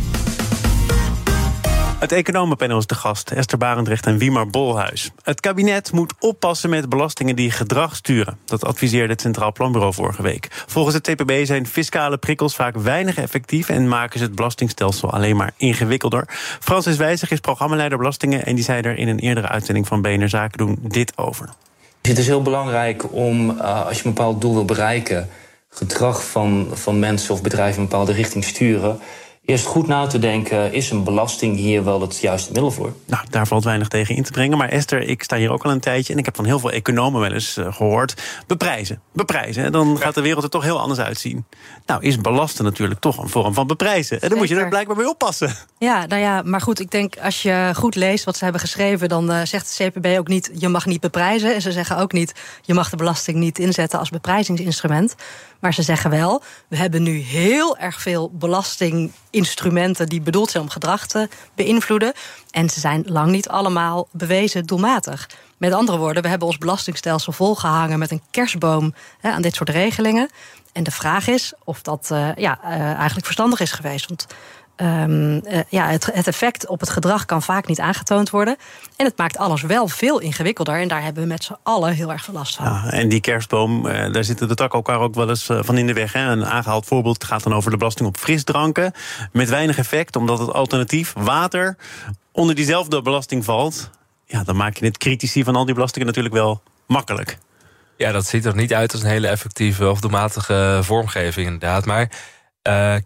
Het 1.99 2.13
economenpanel 2.13 2.79
is 2.79 2.87
de 2.87 2.95
gast, 2.95 3.31
Esther 3.31 3.59
Barendrecht 3.59 4.07
en 4.07 4.19
Wiemar 4.19 4.47
Bolhuis. 4.47 5.11
Het 5.23 5.41
kabinet 5.41 5.93
moet 5.93 6.15
oppassen 6.19 6.71
met 6.71 6.89
belastingen 6.89 7.37
die 7.37 7.51
gedrag 7.51 7.97
sturen. 7.97 8.39
Dat 8.45 8.65
adviseerde 8.65 9.13
het 9.13 9.21
Centraal 9.21 9.53
Planbureau 9.53 9.95
vorige 9.95 10.23
week. 10.23 10.49
Volgens 10.67 10.95
het 10.95 11.05
TPB 11.05 11.47
zijn 11.47 11.67
fiscale 11.67 12.19
prikkels 12.19 12.55
vaak 12.55 12.77
weinig 12.77 13.17
effectief... 13.17 13.69
en 13.69 13.89
maken 13.89 14.19
ze 14.19 14.25
het 14.25 14.35
belastingstelsel 14.35 15.13
alleen 15.13 15.37
maar 15.37 15.53
ingewikkelder. 15.57 16.25
Francis 16.61 16.97
Wijzig 16.97 17.31
is 17.31 17.41
programmaleider 17.41 17.99
belastingen... 17.99 18.47
en 18.47 18.55
die 18.55 18.65
zei 18.65 18.83
er 18.83 18.99
in 18.99 19.09
een 19.09 19.19
eerdere 19.19 19.49
uitzending 19.49 19.87
van 19.87 20.03
BNR 20.03 20.29
Zaken 20.29 20.59
doen 20.59 20.79
dit 20.83 21.19
over. 21.19 21.49
Het 22.03 22.19
is 22.19 22.27
heel 22.27 22.43
belangrijk 22.43 23.13
om, 23.13 23.51
uh, 23.51 23.87
als 23.87 23.99
je 23.99 24.05
een 24.05 24.15
bepaald 24.15 24.41
doel 24.41 24.55
wil 24.55 24.65
bereiken... 24.65 25.29
gedrag 25.69 26.25
van, 26.25 26.69
van 26.73 26.99
mensen 26.99 27.35
of 27.35 27.43
bedrijven 27.43 27.75
in 27.77 27.83
een 27.83 27.89
bepaalde 27.89 28.13
richting 28.13 28.45
sturen 28.45 29.01
eerst 29.51 29.67
goed 29.67 29.87
na 29.87 30.07
te 30.07 30.19
denken: 30.19 30.73
is 30.73 30.91
een 30.91 31.05
belasting 31.05 31.57
hier 31.57 31.85
wel 31.85 32.01
het 32.01 32.19
juiste 32.19 32.53
middel 32.53 32.71
voor? 32.71 32.93
Nou, 33.07 33.25
daar 33.31 33.47
valt 33.47 33.65
weinig 33.65 33.89
tegen 33.89 34.17
in 34.17 34.23
te 34.23 34.31
brengen. 34.31 34.59
Maar 34.59 34.69
Esther, 34.69 35.03
ik 35.03 35.23
sta 35.23 35.37
hier 35.37 35.53
ook 35.53 35.65
al 35.65 35.71
een 35.71 35.81
tijdje 35.81 36.13
en 36.13 36.19
ik 36.19 36.25
heb 36.25 36.37
van 36.37 36.45
heel 36.45 36.59
veel 36.59 36.71
economen 36.71 37.21
wel 37.21 37.33
eens 37.33 37.59
uh, 37.59 37.75
gehoord: 37.75 38.23
beprijzen, 38.47 39.01
beprijzen. 39.13 39.73
Dan 39.73 39.99
gaat 39.99 40.15
de 40.15 40.21
wereld 40.21 40.45
er 40.45 40.51
toch 40.51 40.63
heel 40.63 40.81
anders 40.81 41.01
uitzien. 41.01 41.45
Nou, 41.87 42.03
is 42.03 42.21
belasten 42.21 42.65
natuurlijk 42.65 43.01
toch 43.01 43.19
een 43.19 43.29
vorm 43.29 43.55
van 43.55 43.67
beprijzen. 43.67 44.21
En 44.21 44.29
dan 44.29 44.39
moet 44.39 44.49
je 44.49 44.57
er 44.57 44.69
blijkbaar 44.69 44.97
mee 44.97 45.09
oppassen. 45.09 45.55
Ja, 45.79 46.07
nou 46.07 46.21
ja, 46.21 46.43
maar 46.45 46.61
goed, 46.61 46.81
ik 46.81 46.91
denk 46.91 47.17
als 47.23 47.43
je 47.43 47.73
goed 47.75 47.95
leest 47.95 48.25
wat 48.25 48.37
ze 48.37 48.45
hebben 48.45 48.61
geschreven, 48.61 49.09
dan 49.09 49.31
uh, 49.31 49.41
zegt 49.45 49.77
de 49.77 49.91
CPB 49.91 50.19
ook 50.19 50.29
niet: 50.29 50.51
je 50.55 50.69
mag 50.69 50.87
niet 50.87 51.01
beprijzen. 51.01 51.55
En 51.55 51.63
ze 51.63 51.73
zeggen 51.73 51.97
ook 51.97 52.13
niet: 52.13 52.33
je 52.63 52.75
mag 52.75 52.91
de 52.91 52.97
belasting 52.97 53.39
niet 53.39 53.59
inzetten 53.59 53.99
als 53.99 54.11
beprijzingsinstrument. 54.11 55.15
Maar 55.61 55.75
ze 55.75 55.83
zeggen 55.83 56.11
wel, 56.11 56.43
we 56.69 56.77
hebben 56.77 57.03
nu 57.03 57.19
heel 57.19 57.79
erg 57.79 58.01
veel 58.01 58.31
belastinginstrumenten 58.33 60.09
die 60.09 60.21
bedoeld 60.21 60.51
zijn 60.51 60.63
om 60.63 60.69
gedrag 60.69 61.07
te 61.07 61.29
beïnvloeden. 61.55 62.13
En 62.51 62.69
ze 62.69 62.81
zijn 62.81 63.03
lang 63.07 63.31
niet 63.31 63.49
allemaal 63.49 64.09
bewezen 64.11 64.67
doelmatig. 64.67 65.29
Met 65.57 65.73
andere 65.73 65.99
woorden, 65.99 66.23
we 66.23 66.29
hebben 66.29 66.49
ons 66.49 66.59
belastingstelsel 66.59 67.33
volgehangen 67.33 67.99
met 67.99 68.11
een 68.11 68.23
kerstboom 68.31 68.95
hè, 69.21 69.31
aan 69.31 69.43
dit 69.43 69.55
soort 69.55 69.69
regelingen. 69.69 70.31
En 70.73 70.83
de 70.83 70.91
vraag 70.91 71.27
is 71.27 71.53
of 71.65 71.83
dat 71.83 72.09
uh, 72.13 72.29
ja, 72.35 72.59
uh, 72.65 72.71
eigenlijk 72.71 73.25
verstandig 73.25 73.61
is 73.61 73.73
geweest. 73.73 74.09
Want 74.09 74.27
Um, 74.83 75.33
uh, 75.33 75.61
ja, 75.69 75.89
het, 75.89 76.09
het, 76.13 76.27
effect 76.27 76.67
op 76.67 76.81
het 76.81 76.91
gedrag 76.91 77.25
kan 77.25 77.43
vaak 77.43 77.67
niet 77.67 77.81
aangetoond 77.81 78.31
worden. 78.31 78.57
En 78.97 79.07
het 79.07 79.17
maakt 79.17 79.37
alles 79.37 79.63
wel 79.63 79.89
veel 79.89 80.19
ingewikkelder. 80.19 80.81
En 80.81 80.89
daar 80.89 81.03
hebben 81.03 81.23
we 81.23 81.29
met 81.29 81.45
z'n 81.45 81.57
allen 81.63 81.93
heel 81.93 82.13
erg 82.13 82.25
veel 82.25 82.35
last 82.35 82.57
van. 82.57 82.65
Ja, 82.65 82.91
en 82.91 83.09
die 83.09 83.21
kerstboom, 83.21 83.87
uh, 83.87 84.13
daar 84.13 84.25
zitten 84.25 84.49
de 84.49 84.55
takken 84.55 84.79
elkaar 84.79 85.01
ook 85.01 85.15
wel 85.15 85.29
eens 85.29 85.49
uh, 85.49 85.59
van 85.63 85.79
in 85.79 85.87
de 85.87 85.93
weg. 85.93 86.13
Hè? 86.13 86.31
Een 86.31 86.47
aangehaald 86.47 86.87
voorbeeld 86.87 87.25
gaat 87.25 87.43
dan 87.43 87.55
over 87.55 87.71
de 87.71 87.77
belasting 87.77 88.09
op 88.09 88.17
frisdranken. 88.17 88.93
Met 89.33 89.49
weinig 89.49 89.79
effect, 89.79 90.17
omdat 90.17 90.39
het 90.39 90.53
alternatief, 90.53 91.13
water, 91.17 91.77
onder 92.33 92.55
diezelfde 92.55 93.03
belasting 93.03 93.45
valt. 93.45 93.91
Ja, 94.25 94.43
dan 94.45 94.57
maak 94.57 94.77
je 94.77 94.85
het 94.85 94.99
critici 94.99 95.45
van 95.45 95.57
al 95.57 95.65
die 95.65 95.75
belastingen 95.75 96.07
natuurlijk 96.07 96.35
wel 96.35 96.63
makkelijk. 96.87 97.39
Ja, 97.97 98.13
dat 98.13 98.27
ziet 98.27 98.45
er 98.45 98.55
niet 98.55 98.75
uit 98.75 98.93
als 98.93 99.03
een 99.03 99.09
hele 99.09 99.29
effectieve 99.29 99.91
of 99.91 100.01
doelmatige 100.01 100.79
vormgeving, 100.83 101.47
inderdaad. 101.47 101.85
Maar 101.85 102.11
uh, 102.69 102.97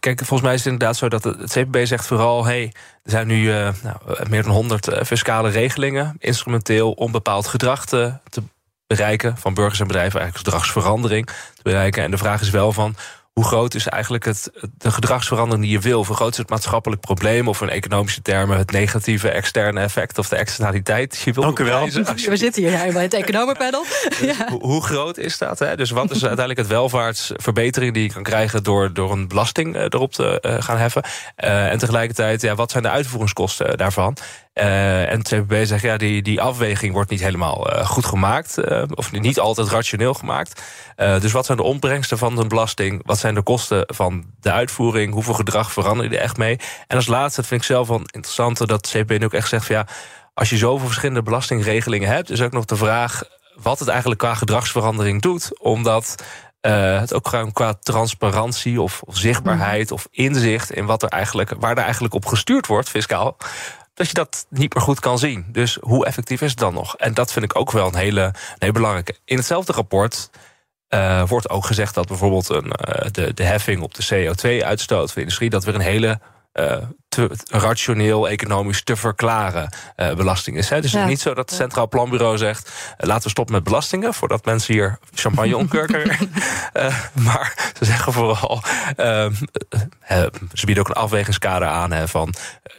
kijk, 0.00 0.18
volgens 0.18 0.42
mij 0.42 0.54
is 0.54 0.64
het 0.64 0.72
inderdaad 0.72 0.96
zo 0.96 1.08
dat 1.08 1.24
het 1.24 1.52
CPB 1.52 1.86
zegt 1.86 2.06
vooral... 2.06 2.44
hey, 2.44 2.72
er 3.02 3.10
zijn 3.10 3.26
nu 3.26 3.40
uh, 3.40 3.68
nou, 3.82 4.28
meer 4.28 4.42
dan 4.42 4.52
100 4.52 4.88
uh, 4.88 5.02
fiscale 5.02 5.48
regelingen... 5.50 6.16
instrumenteel 6.18 6.92
om 6.92 7.12
bepaald 7.12 7.46
gedrag 7.46 7.86
te, 7.86 8.12
te, 8.30 8.42
bereiken... 8.86 9.36
van 9.36 9.54
burgers 9.54 9.80
en 9.80 9.86
bedrijven, 9.86 10.20
eigenlijk 10.20 10.48
gedragsverandering 10.48 11.26
te 11.26 11.62
bereiken. 11.62 12.02
En 12.02 12.10
de 12.10 12.18
vraag 12.18 12.40
is 12.40 12.50
wel 12.50 12.72
van 12.72 12.96
hoe 13.34 13.44
groot 13.44 13.74
is 13.74 13.86
eigenlijk 13.86 14.24
het, 14.24 14.50
de 14.78 14.90
gedragsverandering 14.90 15.64
die 15.64 15.72
je 15.72 15.80
wil? 15.80 16.04
Hoe 16.04 16.16
groot 16.16 16.32
is 16.32 16.38
het 16.38 16.50
maatschappelijk 16.50 17.00
probleem? 17.00 17.48
Of 17.48 17.60
in 17.60 17.68
economische 17.68 18.22
termen 18.22 18.58
het 18.58 18.70
negatieve 18.70 19.28
externe 19.28 19.80
effect 19.80 20.18
of 20.18 20.28
de 20.28 20.36
externaliteit? 20.36 21.22
Je 21.24 21.32
wil 21.32 21.42
Dank 21.42 21.58
u 21.58 21.64
wel. 21.64 21.88
We 21.88 22.36
zitten 22.36 22.62
hier 22.62 22.92
bij 22.92 23.02
het 23.02 23.14
economenpanel. 23.14 23.84
ja. 24.20 24.48
hoe, 24.48 24.62
hoe, 24.62 24.82
groot 24.82 25.18
is 25.18 25.38
dat? 25.38 25.58
Hè? 25.58 25.76
Dus 25.76 25.90
wat 25.90 26.10
is 26.10 26.24
uiteindelijk 26.24 26.58
het 26.58 26.68
welvaartsverbetering 26.68 27.94
die 27.94 28.02
je 28.02 28.12
kan 28.12 28.22
krijgen 28.22 28.62
door, 28.62 28.92
door 28.92 29.12
een 29.12 29.28
belasting 29.28 29.76
erop 29.76 30.12
te 30.12 30.58
gaan 30.60 30.78
heffen? 30.78 31.02
Uh, 31.44 31.70
en 31.70 31.78
tegelijkertijd, 31.78 32.42
ja, 32.42 32.54
wat 32.54 32.70
zijn 32.70 32.82
de 32.82 32.90
uitvoeringskosten 32.90 33.76
daarvan? 33.76 34.16
Uh, 34.54 35.10
en 35.10 35.18
het 35.18 35.28
CPB 35.28 35.64
zegt, 35.64 35.82
ja, 35.82 35.96
die, 35.96 36.22
die 36.22 36.40
afweging 36.40 36.92
wordt 36.92 37.10
niet 37.10 37.20
helemaal 37.20 37.72
uh, 37.72 37.86
goed 37.86 38.06
gemaakt. 38.06 38.58
Uh, 38.58 38.82
of 38.94 39.12
niet 39.12 39.40
altijd 39.40 39.68
rationeel 39.68 40.14
gemaakt. 40.14 40.62
dus 40.96 41.32
wat 41.32 41.46
zijn 41.46 41.58
de 41.58 41.64
opbrengsten 41.64 42.18
van 42.18 42.36
de 42.36 42.46
belasting? 42.46 43.02
Wat 43.04 43.18
zijn 43.18 43.34
de 43.34 43.42
kosten 43.42 43.84
van 43.86 44.24
de 44.40 44.52
uitvoering? 44.52 45.12
Hoeveel 45.12 45.34
gedrag 45.34 45.72
verander 45.72 46.10
je 46.10 46.16
er 46.16 46.22
echt 46.22 46.36
mee? 46.36 46.58
En 46.86 46.96
als 46.96 47.06
laatste, 47.06 47.40
dat 47.40 47.50
vind 47.50 47.60
ik 47.60 47.66
zelf 47.66 47.88
wel 47.88 47.98
interessant... 47.98 48.58
dat 48.58 48.70
het 48.70 48.88
CPB 48.88 49.18
nu 49.18 49.24
ook 49.24 49.32
echt 49.32 49.48
zegt 49.48 49.66
van 49.66 49.76
ja... 49.76 49.86
als 50.34 50.50
je 50.50 50.56
zoveel 50.56 50.86
verschillende 50.86 51.22
belastingregelingen 51.22 52.08
hebt... 52.08 52.30
is 52.30 52.40
ook 52.40 52.52
nog 52.52 52.64
de 52.64 52.76
vraag 52.76 53.22
wat 53.54 53.78
het 53.78 53.88
eigenlijk 53.88 54.20
qua 54.20 54.34
gedragsverandering 54.34 55.22
doet. 55.22 55.60
Omdat 55.60 56.14
uh, 56.66 57.00
het 57.00 57.14
ook 57.14 57.28
gewoon 57.28 57.52
qua 57.52 57.74
transparantie 57.74 58.80
of, 58.80 59.02
of 59.02 59.16
zichtbaarheid 59.16 59.90
of 59.90 60.08
inzicht 60.10 60.70
in 60.70 60.86
wat 60.86 61.02
er 61.02 61.08
eigenlijk, 61.08 61.54
waar 61.58 61.76
er 61.76 61.82
eigenlijk 61.82 62.14
op 62.14 62.26
gestuurd 62.26 62.66
wordt, 62.66 62.88
fiscaal, 62.88 63.36
dat 63.94 64.06
je 64.06 64.14
dat 64.14 64.46
niet 64.50 64.74
meer 64.74 64.82
goed 64.82 65.00
kan 65.00 65.18
zien. 65.18 65.46
Dus 65.48 65.78
hoe 65.80 66.06
effectief 66.06 66.40
is 66.40 66.50
het 66.50 66.58
dan 66.58 66.74
nog? 66.74 66.96
En 66.96 67.14
dat 67.14 67.32
vind 67.32 67.44
ik 67.44 67.58
ook 67.58 67.70
wel 67.70 67.86
een 67.86 67.96
hele, 67.96 68.34
een 68.58 68.72
belangrijke. 68.72 69.16
In 69.24 69.36
hetzelfde 69.36 69.72
rapport 69.72 70.30
uh, 70.88 71.28
wordt 71.28 71.50
ook 71.50 71.66
gezegd 71.66 71.94
dat 71.94 72.06
bijvoorbeeld 72.06 72.48
een, 72.48 72.66
uh, 72.66 73.10
de, 73.10 73.34
de 73.34 73.44
heffing 73.44 73.82
op 73.82 73.94
de 73.94 74.04
CO2-uitstoot 74.04 75.04
van 75.04 75.14
de 75.14 75.20
industrie, 75.20 75.50
dat 75.50 75.64
weer 75.64 75.74
een 75.74 75.80
hele 75.80 76.20
te, 77.08 77.30
rationeel, 77.48 78.28
economisch 78.28 78.82
te 78.82 78.96
verklaren 78.96 79.74
uh, 79.96 80.14
belasting 80.14 80.56
is. 80.56 80.68
Hè. 80.68 80.80
Dus 80.80 80.90
ja. 80.90 80.96
het 80.96 81.06
is 81.06 81.12
niet 81.12 81.22
zo 81.22 81.34
dat 81.34 81.50
het 81.50 81.58
Centraal 81.58 81.88
Planbureau 81.88 82.38
zegt... 82.38 82.68
Uh, 82.68 83.06
laten 83.06 83.22
we 83.22 83.30
stoppen 83.30 83.54
met 83.54 83.64
belastingen... 83.64 84.14
voordat 84.14 84.44
mensen 84.44 84.74
hier 84.74 84.98
champagne 85.14 85.56
omkurken. 85.56 86.16
maar 87.26 87.72
ze 87.78 87.84
zeggen 87.84 88.12
vooral... 88.12 88.62
ze 90.52 90.66
bieden 90.66 90.84
ook 90.84 90.88
een 90.88 91.02
afwegingskader 91.02 91.68
aan 91.68 91.92
hè, 91.92 92.08
van... 92.08 92.34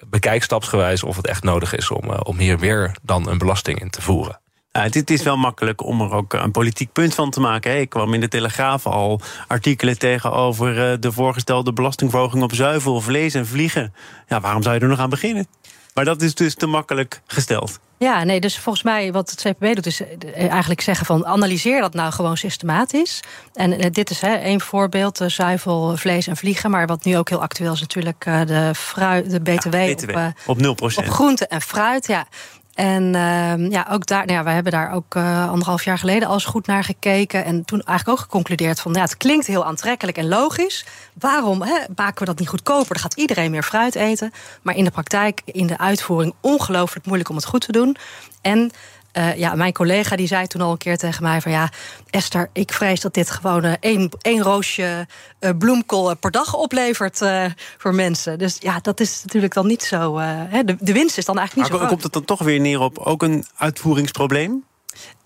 bekijk 0.06 0.44
stapsgewijs 0.44 1.04
of 1.04 1.16
het 1.16 1.28
echt 1.28 1.44
nodig 1.44 1.76
is 1.76 1.92
om, 1.92 2.10
om 2.10 2.38
hier 2.38 2.60
weer 2.60 2.96
dan 3.02 3.30
een 3.30 3.38
belasting 3.38 3.80
in 3.80 3.90
te 3.90 4.02
voeren. 4.02 4.40
Uh, 4.76 4.84
het 4.84 5.10
is 5.10 5.24
wel 5.24 5.38
makkelijk 5.38 5.84
om 5.84 6.02
er 6.02 6.12
ook 6.12 6.34
een 6.34 6.52
politiek 6.52 6.92
punt 6.92 7.14
van 7.14 7.30
te 7.30 7.40
maken. 7.40 7.80
Ik 7.80 7.90
kwam 7.90 8.14
in 8.14 8.20
de 8.20 8.28
Telegraaf 8.28 8.88
al 8.88 9.22
artikelen 9.48 10.00
tegen 10.00 10.32
over 10.32 10.92
uh, 10.92 10.98
de 11.00 11.12
voorgestelde 11.12 11.74
belastingverhoging 11.74 12.44
op 12.44 12.54
zuivel, 12.54 13.02
vlees 13.02 13.34
en 13.34 13.48
vliegen. 13.48 13.94
Ja, 14.28 14.40
waarom 14.40 14.64
zou 14.64 14.76
je 14.76 14.82
er 14.82 14.88
nog 14.88 15.00
aan 15.00 15.10
beginnen? 15.10 15.48
Maar 15.94 16.06
dat 16.06 16.22
is 16.22 16.36
dus 16.36 16.56
te 16.56 16.66
makkelijk 16.66 17.22
gesteld. 17.28 17.80
Ja, 17.98 18.24
nee, 18.24 18.40
dus 18.40 18.58
volgens 18.58 18.84
mij 18.84 19.12
wat 19.12 19.30
het 19.30 19.42
CPB 19.42 19.76
doet, 19.76 19.86
is 19.86 20.02
eigenlijk 20.36 20.82
zeggen 20.82 21.06
van 21.06 21.26
analyseer 21.26 21.82
dat 21.82 21.94
nou 21.94 22.12
gewoon 22.12 22.38
systematisch. 22.38 23.20
En 23.54 23.92
dit 23.92 24.10
is 24.10 24.22
hè, 24.22 24.34
één 24.34 24.62
voorbeeld, 24.62 25.22
zuivel, 25.28 25.98
vlees 25.98 26.28
en 26.28 26.38
vliegen. 26.38 26.72
Maar 26.72 26.88
wat 26.88 27.04
nu 27.04 27.18
ook 27.18 27.30
heel 27.30 27.42
actueel 27.42 27.74
is 27.74 27.80
natuurlijk 27.80 28.26
de, 28.26 28.72
fruit, 28.76 29.32
de 29.32 29.40
BTW, 29.40 29.74
ja, 29.74 29.94
BTW 29.94 30.18
op, 30.46 30.70
op 30.70 30.82
0%. 30.94 30.96
Op 30.96 31.10
groente 31.10 31.48
en 31.48 31.62
fruit, 31.62 32.08
ja. 32.08 32.28
En 32.76 33.04
uh, 33.04 33.70
ja, 33.70 33.88
ook 33.92 34.06
daar, 34.06 34.26
nou 34.26 34.38
ja, 34.38 34.44
we 34.44 34.50
hebben 34.50 34.72
daar 34.72 34.92
ook 34.92 35.16
uh, 35.16 35.50
anderhalf 35.50 35.84
jaar 35.84 35.98
geleden 35.98 36.28
al 36.28 36.34
eens 36.34 36.46
goed 36.46 36.68
naar 36.68 36.84
gekeken. 36.84 37.46
En 37.46 37.66
toen 37.66 37.82
eigenlijk 37.82 38.20
ook 38.20 38.26
geconcludeerd 38.26 38.80
van 38.80 38.94
ja, 38.94 39.02
het 39.02 39.18
klinkt 39.18 39.48
heel 39.48 39.66
aantrekkelijk 39.66 40.18
en 40.18 40.28
logisch. 40.28 40.86
Waarom 41.14 41.62
hè, 41.62 41.78
maken 41.96 42.20
we 42.20 42.26
dat 42.26 42.40
niet 42.40 42.48
goedkoper? 42.48 42.94
Dan 42.94 43.04
gaat 43.04 43.14
iedereen 43.14 43.52
meer 43.52 43.64
fruit 43.64 43.96
eten. 43.96 44.32
Maar 44.62 44.76
in 44.76 44.84
de 44.84 44.92
praktijk, 44.92 45.42
in 45.46 45.68
de 45.68 45.78
uitvoering, 45.78 46.34
ongelooflijk 46.42 47.06
moeilijk 47.06 47.30
om 47.30 47.36
het 47.36 47.46
goed 47.46 47.62
te 47.62 47.72
doen. 47.72 47.98
En 48.42 48.72
uh, 49.18 49.38
ja, 49.38 49.56
mijn 49.56 49.74
collega 49.74 50.16
die 50.16 50.28
zei 50.28 50.48
toen 50.48 50.62
al 50.62 50.72
een 50.72 50.78
keer 50.78 50.98
tegen 50.98 51.24
mij 51.24 51.42
van 51.42 51.52
ja, 51.52 51.70
Esther, 52.10 52.50
ik 52.54 52.74
vrees 52.74 53.02
dat 53.02 53.14
dit 53.14 53.30
gewoon 53.30 53.66
uh, 53.66 53.74
één, 53.80 54.10
één 54.22 54.42
roosje 54.42 55.08
uh, 55.40 55.50
bloemkool 55.58 56.16
per 56.16 56.32
dag 56.32 56.56
oplevert 56.56 57.22
voor 57.78 57.96
mensen. 57.96 58.38
Dus 58.38 58.58
ja, 58.60 58.80
dat 58.82 59.00
is 59.00 59.22
natuurlijk 59.24 59.54
dan 59.54 59.68
niet 59.68 59.84
zo. 59.84 60.18
Hè, 60.20 60.64
de, 60.64 60.78
de 60.80 60.94
winst 60.94 61.18
is 61.18 61.26
dan 61.26 61.38
eigenlijk 61.38 61.70
niet 61.70 61.80
maar 61.80 61.90
zo. 61.90 61.94
Komt 61.94 62.04
het 62.04 62.14
dan 62.14 62.26
toch 62.26 62.40
weer 62.40 62.60
neer 62.60 62.80
op 62.80 62.98
ook 62.98 63.24
een 63.24 63.46
uitvoeringsprobleem? 63.58 64.64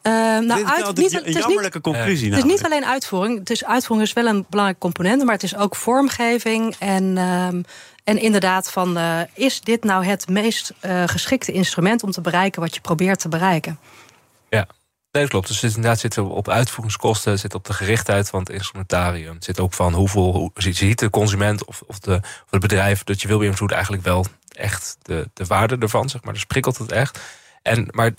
Uh, 0.09 0.47
nou, 0.47 0.65
uit, 0.65 0.97
niet, 0.97 1.25
een 1.25 1.31
jammerlijke 1.31 1.81
conclusie. 1.81 2.29
Het 2.29 2.37
is 2.37 2.51
niet 2.51 2.63
alleen 2.63 2.85
uitvoering. 2.85 3.39
Het 3.39 3.49
is, 3.49 3.65
uitvoering 3.65 4.07
is 4.07 4.13
wel 4.13 4.25
een 4.25 4.45
belangrijke 4.49 4.81
component, 4.81 5.23
maar 5.23 5.33
het 5.33 5.43
is 5.43 5.55
ook 5.55 5.75
vormgeving 5.75 6.75
en. 6.79 7.15
Uh, 7.15 7.47
en 8.03 8.17
inderdaad, 8.17 8.71
van, 8.71 8.97
uh, 8.97 9.19
is 9.33 9.61
dit 9.61 9.83
nou 9.83 10.05
het 10.05 10.27
meest 10.27 10.73
uh, 10.85 11.03
geschikte 11.05 11.51
instrument 11.51 12.03
om 12.03 12.11
te 12.11 12.21
bereiken 12.21 12.61
wat 12.61 12.75
je 12.75 12.81
probeert 12.81 13.19
te 13.19 13.29
bereiken? 13.29 13.79
Ja, 14.49 14.67
Nee, 15.11 15.21
dat 15.21 15.31
klopt. 15.31 15.47
Dus 15.47 15.61
het 15.61 15.75
inderdaad 15.75 15.99
zit 15.99 16.17
op 16.17 16.49
uitvoeringskosten, 16.49 17.39
zit 17.39 17.53
op 17.53 17.65
de 17.65 17.73
gerichtheid 17.73 18.29
van 18.29 18.39
het 18.39 18.49
instrumentarium. 18.49 19.33
Het 19.33 19.43
zit 19.43 19.59
ook 19.59 19.73
van 19.73 19.93
hoeveel 19.93 20.31
hoe, 20.31 20.51
ziet 20.55 20.99
de 20.99 21.09
consument 21.09 21.65
of, 21.65 21.83
of, 21.87 21.99
de, 21.99 22.15
of 22.21 22.47
het 22.49 22.61
bedrijf 22.61 23.03
dat 23.03 23.21
je 23.21 23.27
wil 23.27 23.37
beïnvloeden 23.37 23.77
eigenlijk 23.77 24.07
wel 24.07 24.25
echt 24.47 24.97
de, 25.01 25.29
de 25.33 25.45
waarde 25.45 25.77
ervan, 25.77 26.09
zeg 26.09 26.23
maar. 26.23 26.33
Dus 26.33 26.45
prikkelt 26.45 26.77
het 26.77 26.91
echt. 26.91 27.19
En, 27.61 27.87
maar 27.91 28.11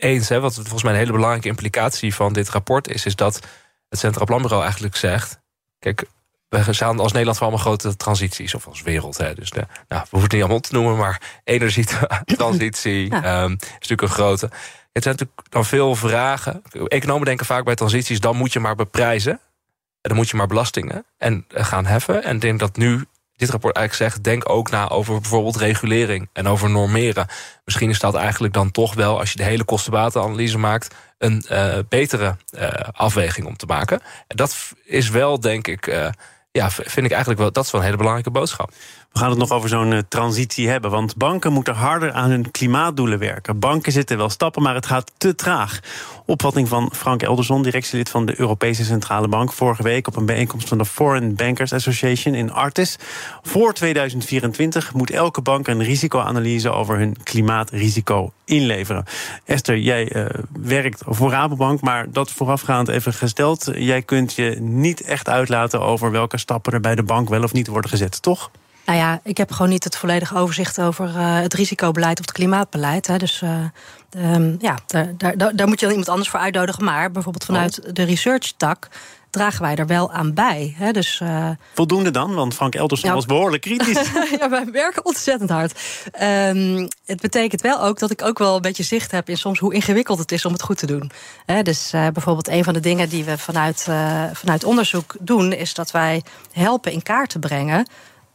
eens, 0.00 0.28
hè, 0.28 0.40
wat 0.40 0.54
volgens 0.54 0.82
mij 0.82 0.92
een 0.92 0.98
hele 0.98 1.12
belangrijke 1.12 1.48
implicatie 1.48 2.14
van 2.14 2.32
dit 2.32 2.48
rapport 2.48 2.88
is, 2.88 3.06
is 3.06 3.16
dat 3.16 3.40
het 3.88 3.98
Centraal 3.98 4.26
Planbureau 4.26 4.62
eigenlijk 4.62 4.96
zegt: 4.96 5.40
kijk, 5.78 6.04
we 6.48 6.72
staan 6.72 7.00
als 7.00 7.12
Nederland 7.12 7.38
voor 7.38 7.46
allemaal 7.46 7.64
grote 7.64 7.96
transities, 7.96 8.54
of 8.54 8.66
als 8.66 8.82
wereld. 8.82 9.18
Hè. 9.18 9.34
Dus 9.34 9.50
de, 9.50 9.66
nou, 9.88 10.02
we 10.02 10.08
hoeven 10.10 10.20
het 10.20 10.32
niet 10.32 10.40
allemaal 10.40 10.60
te 10.60 10.74
noemen, 10.74 10.96
maar 10.96 11.40
energietransitie 11.44 13.10
ja. 13.14 13.42
um, 13.42 13.52
is 13.52 13.68
natuurlijk 13.68 14.02
een 14.02 14.08
grote. 14.08 14.50
Het 14.92 15.02
zijn 15.02 15.14
natuurlijk 15.14 15.48
dan 15.48 15.64
veel 15.64 15.94
vragen. 15.94 16.62
Economen 16.86 17.24
denken 17.24 17.46
vaak 17.46 17.64
bij 17.64 17.74
transities, 17.74 18.20
dan 18.20 18.36
moet 18.36 18.52
je 18.52 18.60
maar 18.60 18.74
beprijzen. 18.74 19.32
En 20.00 20.08
dan 20.08 20.16
moet 20.16 20.28
je 20.28 20.36
maar 20.36 20.46
belastingen 20.46 21.04
en 21.18 21.44
gaan 21.48 21.86
heffen. 21.86 22.22
En 22.24 22.34
ik 22.34 22.40
denk 22.40 22.58
dat 22.58 22.76
nu 22.76 23.06
dit 23.40 23.50
rapport 23.50 23.76
eigenlijk 23.76 24.10
zegt... 24.12 24.24
denk 24.24 24.48
ook 24.48 24.70
na 24.70 24.88
over 24.88 25.20
bijvoorbeeld 25.20 25.56
regulering 25.56 26.28
en 26.32 26.46
over 26.46 26.70
normeren. 26.70 27.26
Misschien 27.64 27.90
is 27.90 27.98
dat 27.98 28.14
eigenlijk 28.14 28.54
dan 28.54 28.70
toch 28.70 28.94
wel... 28.94 29.18
als 29.18 29.30
je 29.30 29.36
de 29.36 29.44
hele 29.44 29.64
kostenbatenanalyse 29.64 30.58
maakt... 30.58 30.94
een 31.18 31.44
uh, 31.50 31.78
betere 31.88 32.36
uh, 32.58 32.68
afweging 32.92 33.46
om 33.46 33.56
te 33.56 33.66
maken. 33.66 34.00
En 34.26 34.36
dat 34.36 34.72
is 34.84 35.08
wel, 35.08 35.40
denk 35.40 35.66
ik... 35.66 35.86
Uh, 35.86 36.08
ja, 36.52 36.70
vind 36.70 37.06
ik 37.06 37.10
eigenlijk 37.10 37.40
wel, 37.40 37.52
dat 37.52 37.64
is 37.64 37.70
wel 37.70 37.80
een 37.80 37.86
hele 37.86 37.98
belangrijke 37.98 38.30
boodschap. 38.30 38.72
We 39.12 39.18
gaan 39.18 39.30
het 39.30 39.38
nog 39.38 39.50
over 39.50 39.68
zo'n 39.68 39.92
uh, 39.92 39.98
transitie 40.08 40.68
hebben. 40.68 40.90
Want 40.90 41.16
banken 41.16 41.52
moeten 41.52 41.74
harder 41.74 42.12
aan 42.12 42.30
hun 42.30 42.50
klimaatdoelen 42.50 43.18
werken. 43.18 43.58
Banken 43.58 43.92
zitten 43.92 44.16
wel 44.16 44.28
stappen, 44.28 44.62
maar 44.62 44.74
het 44.74 44.86
gaat 44.86 45.12
te 45.16 45.34
traag. 45.34 45.80
Opvatting 46.26 46.68
van 46.68 46.90
Frank 46.94 47.22
Elderson, 47.22 47.62
directielid 47.62 48.08
van 48.08 48.26
de 48.26 48.40
Europese 48.40 48.84
Centrale 48.84 49.28
Bank. 49.28 49.52
Vorige 49.52 49.82
week 49.82 50.06
op 50.06 50.16
een 50.16 50.26
bijeenkomst 50.26 50.68
van 50.68 50.78
de 50.78 50.84
Foreign 50.84 51.34
Bankers 51.34 51.72
Association 51.72 52.34
in 52.34 52.52
Artis. 52.52 52.96
Voor 53.42 53.72
2024 53.72 54.94
moet 54.94 55.10
elke 55.10 55.40
bank 55.40 55.66
een 55.66 55.82
risicoanalyse 55.82 56.70
over 56.70 56.98
hun 56.98 57.16
klimaatrisico 57.22 58.32
inleveren. 58.44 59.04
Esther, 59.44 59.78
jij 59.78 60.16
uh, 60.16 60.26
werkt 60.60 61.02
voor 61.06 61.30
Rabobank, 61.30 61.80
maar 61.80 62.06
dat 62.10 62.30
voorafgaand 62.30 62.88
even 62.88 63.12
gesteld. 63.12 63.70
Jij 63.74 64.02
kunt 64.02 64.34
je 64.34 64.56
niet 64.60 65.00
echt 65.00 65.28
uitlaten 65.28 65.80
over 65.80 66.10
welke 66.10 66.38
stappen 66.38 66.72
er 66.72 66.80
bij 66.80 66.94
de 66.94 67.02
bank 67.02 67.28
wel 67.28 67.42
of 67.42 67.52
niet 67.52 67.66
worden 67.66 67.90
gezet, 67.90 68.22
toch? 68.22 68.50
Nou 68.90 69.02
ja, 69.02 69.20
ik 69.24 69.36
heb 69.36 69.52
gewoon 69.52 69.70
niet 69.70 69.84
het 69.84 69.96
volledige 69.96 70.36
overzicht 70.36 70.80
over 70.80 71.08
uh, 71.08 71.40
het 71.40 71.54
risicobeleid 71.54 72.18
of 72.18 72.24
het 72.24 72.34
klimaatbeleid. 72.34 73.06
Hè. 73.06 73.18
Dus 73.18 73.42
uh, 73.42 73.64
um, 74.34 74.56
ja, 74.60 74.78
daar, 74.86 75.14
daar, 75.16 75.56
daar 75.56 75.68
moet 75.68 75.80
je 75.80 75.86
dan 75.86 75.90
iemand 75.90 76.08
anders 76.08 76.28
voor 76.28 76.40
uitnodigen. 76.40 76.84
Maar 76.84 77.10
bijvoorbeeld 77.10 77.44
vanuit 77.44 77.80
oh. 77.80 77.92
de 77.92 78.02
research-tak 78.02 78.88
dragen 79.30 79.62
wij 79.62 79.76
er 79.76 79.86
wel 79.86 80.12
aan 80.12 80.34
bij. 80.34 80.74
Hè? 80.76 80.90
Dus, 80.90 81.20
uh, 81.22 81.48
Voldoende 81.74 82.10
dan? 82.10 82.34
Want 82.34 82.54
Frank 82.54 82.74
Elderson 82.74 83.08
ja, 83.08 83.14
was 83.14 83.26
behoorlijk 83.26 83.62
kritisch. 83.62 84.10
ja, 84.38 84.48
wij 84.48 84.64
werken 84.72 85.04
ontzettend 85.04 85.50
hard. 85.50 85.80
Um, 86.22 86.88
het 87.04 87.20
betekent 87.20 87.60
wel 87.60 87.82
ook 87.82 87.98
dat 87.98 88.10
ik 88.10 88.22
ook 88.22 88.38
wel 88.38 88.54
een 88.54 88.62
beetje 88.62 88.82
zicht 88.82 89.10
heb 89.10 89.28
in 89.28 89.38
soms 89.38 89.58
hoe 89.58 89.74
ingewikkeld 89.74 90.18
het 90.18 90.32
is 90.32 90.44
om 90.44 90.52
het 90.52 90.62
goed 90.62 90.78
te 90.78 90.86
doen. 90.86 91.10
Hè? 91.46 91.62
Dus 91.62 91.94
uh, 91.94 92.06
bijvoorbeeld 92.12 92.48
een 92.48 92.64
van 92.64 92.74
de 92.74 92.80
dingen 92.80 93.08
die 93.08 93.24
we 93.24 93.38
vanuit, 93.38 93.86
uh, 93.88 94.24
vanuit 94.32 94.64
onderzoek 94.64 95.14
doen, 95.20 95.52
is 95.52 95.74
dat 95.74 95.90
wij 95.90 96.22
helpen 96.52 96.92
in 96.92 97.02
kaart 97.02 97.30
te 97.30 97.38
brengen 97.38 97.86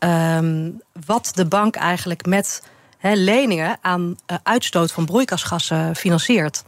um, 0.05 0.81
wat 1.05 1.31
de 1.33 1.45
bank 1.45 1.75
eigenlijk 1.75 2.25
met 2.25 2.61
he, 2.97 3.13
leningen 3.13 3.77
aan 3.81 4.15
uh, 4.31 4.37
uitstoot 4.43 4.91
van 4.91 5.05
broeikasgassen 5.05 5.95
financiert. 5.95 6.63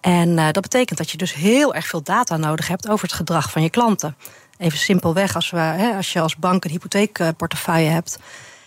En 0.00 0.28
uh, 0.28 0.44
dat 0.50 0.62
betekent 0.62 0.98
dat 0.98 1.10
je 1.10 1.16
dus 1.16 1.34
heel 1.34 1.74
erg 1.74 1.86
veel 1.86 2.02
data 2.02 2.36
nodig 2.36 2.68
hebt 2.68 2.88
over 2.88 3.06
het 3.06 3.16
gedrag 3.16 3.50
van 3.50 3.62
je 3.62 3.70
klanten. 3.70 4.16
Even 4.58 4.78
simpelweg, 4.78 5.34
als, 5.34 5.50
we, 5.50 5.58
he, 5.58 5.96
als 5.96 6.12
je 6.12 6.20
als 6.20 6.36
bank 6.36 6.64
een 6.64 6.70
hypotheekportefeuille 6.70 7.88
hebt, 7.88 8.18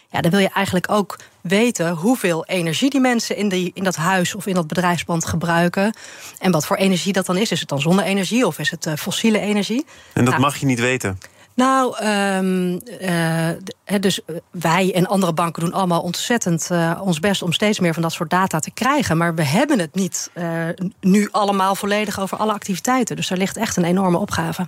ja, 0.10 0.22
dan 0.22 0.32
wil 0.32 0.40
je 0.40 0.50
eigenlijk 0.50 0.92
ook 0.92 1.18
weten 1.42 1.90
hoeveel 1.90 2.46
energie 2.46 2.90
die 2.90 3.00
mensen 3.00 3.36
in, 3.36 3.50
die, 3.50 3.72
in 3.74 3.84
dat 3.84 3.96
huis 3.96 4.36
of 4.36 4.46
in 4.46 4.54
dat 4.54 4.68
bedrijfspand 4.68 5.26
gebruiken. 5.26 5.96
En 6.40 6.52
wat 6.52 6.66
voor 6.66 6.76
energie 6.76 7.14
dat 7.14 7.26
dan 7.26 7.38
is. 7.38 7.52
Is 7.52 7.60
het 7.60 7.70
dan 7.70 7.82
zonne-energie 7.82 8.48
of 8.48 8.60
is 8.60 8.72
het 8.72 8.86
uh, 8.86 8.94
fossiele 8.94 9.40
energie? 9.40 9.86
En 10.14 10.24
dat 10.24 10.34
nou, 10.34 10.46
mag 10.46 10.58
je 10.58 10.66
niet 10.66 10.80
weten? 10.80 11.18
Nou, 11.58 12.06
um, 12.06 12.82
uh, 13.02 13.50
dus 14.00 14.20
wij 14.52 14.94
en 14.94 15.08
andere 15.08 15.34
banken 15.34 15.64
doen 15.64 15.74
allemaal 15.74 16.02
ontzettend 16.02 16.70
uh, 16.72 17.02
ons 17.04 17.20
best 17.20 17.42
om 17.42 17.54
steeds 17.54 17.80
meer 17.80 17.94
van 17.94 18.02
dat 18.02 18.12
soort 18.12 18.30
data 18.30 18.60
te 18.60 18.72
krijgen. 18.72 19.18
Maar 19.18 19.36
we 19.36 19.44
hebben 19.44 19.80
het 19.80 19.96
niet 19.96 20.32
nu 21.00 21.28
allemaal 21.32 21.76
volledig 21.76 22.20
over 22.20 22.38
alle 22.38 22.54
activiteiten. 22.54 23.16
Dus 23.16 23.28
daar 23.28 23.38
ligt 23.38 23.58
echt 23.58 23.78
een 23.78 23.84
enorme 23.84 24.18
opgave. 24.18 24.68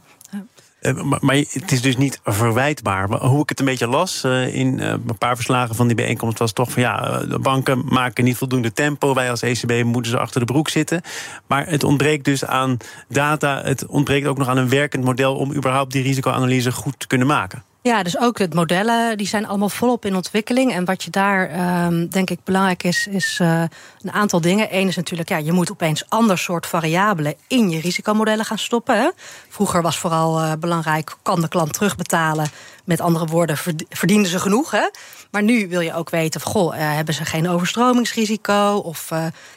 Eh, 0.79 1.01
maar 1.19 1.35
het 1.35 1.71
is 1.71 1.81
dus 1.81 1.97
niet 1.97 2.19
verwijtbaar. 2.23 3.09
Hoe 3.09 3.41
ik 3.41 3.49
het 3.49 3.59
een 3.59 3.65
beetje 3.65 3.87
las 3.87 4.23
eh, 4.23 4.55
in 4.55 4.79
eh, 4.79 4.89
een 4.89 5.17
paar 5.17 5.35
verslagen 5.35 5.75
van 5.75 5.87
die 5.87 5.95
bijeenkomst 5.95 6.39
was 6.39 6.51
toch 6.51 6.71
van 6.71 6.81
ja, 6.81 7.19
de 7.19 7.39
banken 7.39 7.83
maken 7.85 8.23
niet 8.23 8.37
voldoende 8.37 8.73
tempo. 8.73 9.13
Wij 9.13 9.29
als 9.29 9.41
ECB 9.41 9.83
moeten 9.83 10.11
ze 10.11 10.19
achter 10.19 10.39
de 10.39 10.45
broek 10.45 10.69
zitten. 10.69 11.01
Maar 11.47 11.67
het 11.67 11.83
ontbreekt 11.83 12.25
dus 12.25 12.45
aan 12.45 12.77
data. 13.07 13.61
Het 13.63 13.85
ontbreekt 13.85 14.27
ook 14.27 14.37
nog 14.37 14.47
aan 14.47 14.57
een 14.57 14.69
werkend 14.69 15.03
model 15.03 15.35
om 15.35 15.53
überhaupt 15.53 15.91
die 15.91 16.03
risicoanalyse 16.03 16.71
goed 16.71 16.99
te 16.99 17.07
kunnen 17.07 17.27
maken. 17.27 17.63
Ja, 17.89 18.03
dus 18.03 18.19
ook 18.19 18.37
het 18.37 18.53
modellen 18.53 19.17
die 19.17 19.27
zijn 19.27 19.47
allemaal 19.47 19.69
volop 19.69 20.05
in 20.05 20.15
ontwikkeling. 20.15 20.73
En 20.73 20.85
wat 20.85 21.03
je 21.03 21.09
daar 21.09 21.51
um, 21.85 22.09
denk 22.09 22.29
ik 22.29 22.43
belangrijk 22.43 22.83
is, 22.83 23.07
is 23.07 23.39
uh, 23.41 23.61
een 24.01 24.11
aantal 24.11 24.41
dingen. 24.41 24.67
Eén 24.75 24.87
is 24.87 24.95
natuurlijk, 24.95 25.29
ja, 25.29 25.37
je 25.37 25.51
moet 25.51 25.71
opeens 25.71 26.09
ander 26.09 26.37
soort 26.37 26.65
variabelen 26.65 27.35
in 27.47 27.69
je 27.69 27.79
risicomodellen 27.79 28.45
gaan 28.45 28.57
stoppen. 28.57 29.13
Vroeger 29.49 29.81
was 29.81 29.97
vooral 29.97 30.41
uh, 30.41 30.51
belangrijk, 30.59 31.15
kan 31.21 31.41
de 31.41 31.47
klant 31.47 31.73
terugbetalen? 31.73 32.47
Met 32.85 33.01
andere 33.01 33.25
woorden, 33.25 33.57
verdienen 33.89 34.29
ze 34.29 34.39
genoeg? 34.39 34.71
Hè? 34.71 34.89
Maar 35.31 35.43
nu 35.43 35.67
wil 35.67 35.81
je 35.81 35.93
ook 35.93 36.09
weten, 36.09 36.41
goh, 36.41 36.75
uh, 36.75 36.81
hebben 36.81 37.13
ze 37.13 37.25
geen 37.25 37.49
overstromingsrisico? 37.49 38.81
Of 38.83 39.09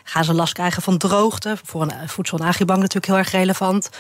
gaan 0.05 0.25
ze 0.25 0.35
last 0.35 0.53
krijgen 0.53 0.83
van 0.83 0.99
droogte? 0.99 1.57
Voor 1.65 1.83
een 1.83 2.09
voedsel- 2.09 2.39
en 2.39 2.47
agribank 2.47 2.81
natuurlijk 2.81 3.07
heel 3.07 3.17
erg 3.17 3.31
relevant. 3.31 3.91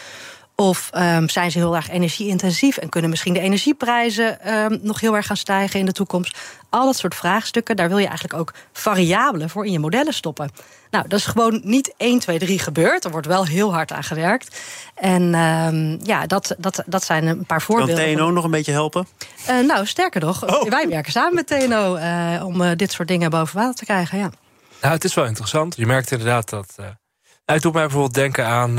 Of 0.62 0.90
um, 0.94 1.28
zijn 1.28 1.50
ze 1.50 1.58
heel 1.58 1.76
erg 1.76 1.90
energieintensief 1.90 2.76
en 2.76 2.88
kunnen 2.88 3.10
misschien 3.10 3.32
de 3.32 3.40
energieprijzen 3.40 4.54
um, 4.54 4.78
nog 4.82 5.00
heel 5.00 5.16
erg 5.16 5.26
gaan 5.26 5.36
stijgen 5.36 5.80
in 5.80 5.86
de 5.86 5.92
toekomst? 5.92 6.38
Al 6.70 6.84
dat 6.84 6.96
soort 6.96 7.14
vraagstukken, 7.14 7.76
daar 7.76 7.88
wil 7.88 7.98
je 7.98 8.06
eigenlijk 8.06 8.40
ook 8.40 8.52
variabelen 8.72 9.50
voor 9.50 9.66
in 9.66 9.72
je 9.72 9.78
modellen 9.78 10.14
stoppen. 10.14 10.50
Nou, 10.90 11.08
dat 11.08 11.18
is 11.18 11.26
gewoon 11.26 11.60
niet 11.64 11.94
1, 11.96 12.18
2, 12.18 12.38
3 12.38 12.58
gebeurd. 12.58 13.04
Er 13.04 13.10
wordt 13.10 13.26
wel 13.26 13.46
heel 13.46 13.72
hard 13.72 13.92
aan 13.92 14.02
gewerkt. 14.02 14.60
En 14.94 15.22
um, 15.34 15.98
ja, 16.02 16.26
dat, 16.26 16.54
dat, 16.58 16.82
dat 16.86 17.04
zijn 17.04 17.26
een 17.26 17.46
paar 17.46 17.62
voorbeelden. 17.62 18.04
Kan 18.04 18.14
TNO 18.14 18.30
nog 18.30 18.44
een 18.44 18.50
beetje 18.50 18.72
helpen? 18.72 19.06
Uh, 19.50 19.66
nou, 19.66 19.86
sterker 19.86 20.20
nog, 20.20 20.46
oh. 20.46 20.68
wij 20.68 20.88
werken 20.88 21.12
samen 21.12 21.34
met 21.34 21.46
TNO 21.46 21.96
uh, 21.96 22.46
om 22.46 22.60
uh, 22.60 22.70
dit 22.76 22.92
soort 22.92 23.08
dingen 23.08 23.30
boven 23.30 23.56
water 23.56 23.74
te 23.74 23.84
krijgen. 23.84 24.18
Ja. 24.18 24.30
Nou, 24.80 24.94
het 24.94 25.04
is 25.04 25.14
wel 25.14 25.26
interessant. 25.26 25.76
Je 25.76 25.86
merkt 25.86 26.10
inderdaad 26.10 26.48
dat. 26.48 26.74
Uh, 26.80 26.86
het 27.44 27.62
doet 27.62 27.72
mij 27.72 27.82
bijvoorbeeld 27.82 28.14
denken 28.14 28.46
aan 28.46 28.78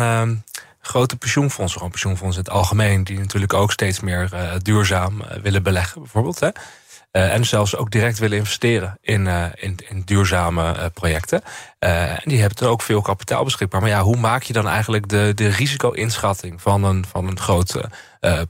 grote 0.86 1.16
pensioenfondsen, 1.16 1.78
gewoon 1.78 1.92
pensioenfondsen 1.92 2.44
in 2.44 2.50
het 2.50 2.60
algemeen, 2.60 3.04
die 3.04 3.20
natuurlijk 3.20 3.54
ook 3.54 3.72
steeds 3.72 4.00
meer 4.00 4.30
uh, 4.34 4.52
duurzaam 4.62 5.22
uh, 5.22 5.28
willen 5.42 5.64
beleggen, 5.64 6.02
bijvoorbeeld. 6.02 6.40
Hè? 6.40 6.48
Uh, 6.48 7.34
en 7.34 7.46
zelfs 7.46 7.76
ook 7.76 7.92
direct 7.92 8.20
willen 8.20 8.38
investeren 8.38 8.98
in, 9.02 9.28
in, 9.56 9.78
in, 9.90 10.02
duurzame 10.06 10.92
projecten. 10.94 11.42
en 11.80 12.22
die 12.24 12.40
hebben 12.40 12.58
er 12.58 12.72
ook 12.72 12.82
veel 12.82 13.02
kapitaal 13.02 13.44
beschikbaar. 13.44 13.82
Maar 13.82 13.90
ja, 13.90 14.02
hoe 14.02 14.18
maak 14.18 14.44
je 14.44 14.54
dan 14.54 14.68
eigenlijk 14.68 15.10
de, 15.10 15.32
de 15.36 15.48
risico-inschatting 15.48 16.62
van 16.62 16.84
een, 16.84 17.06
van 17.06 17.28
een 17.28 17.40
groot 17.40 17.82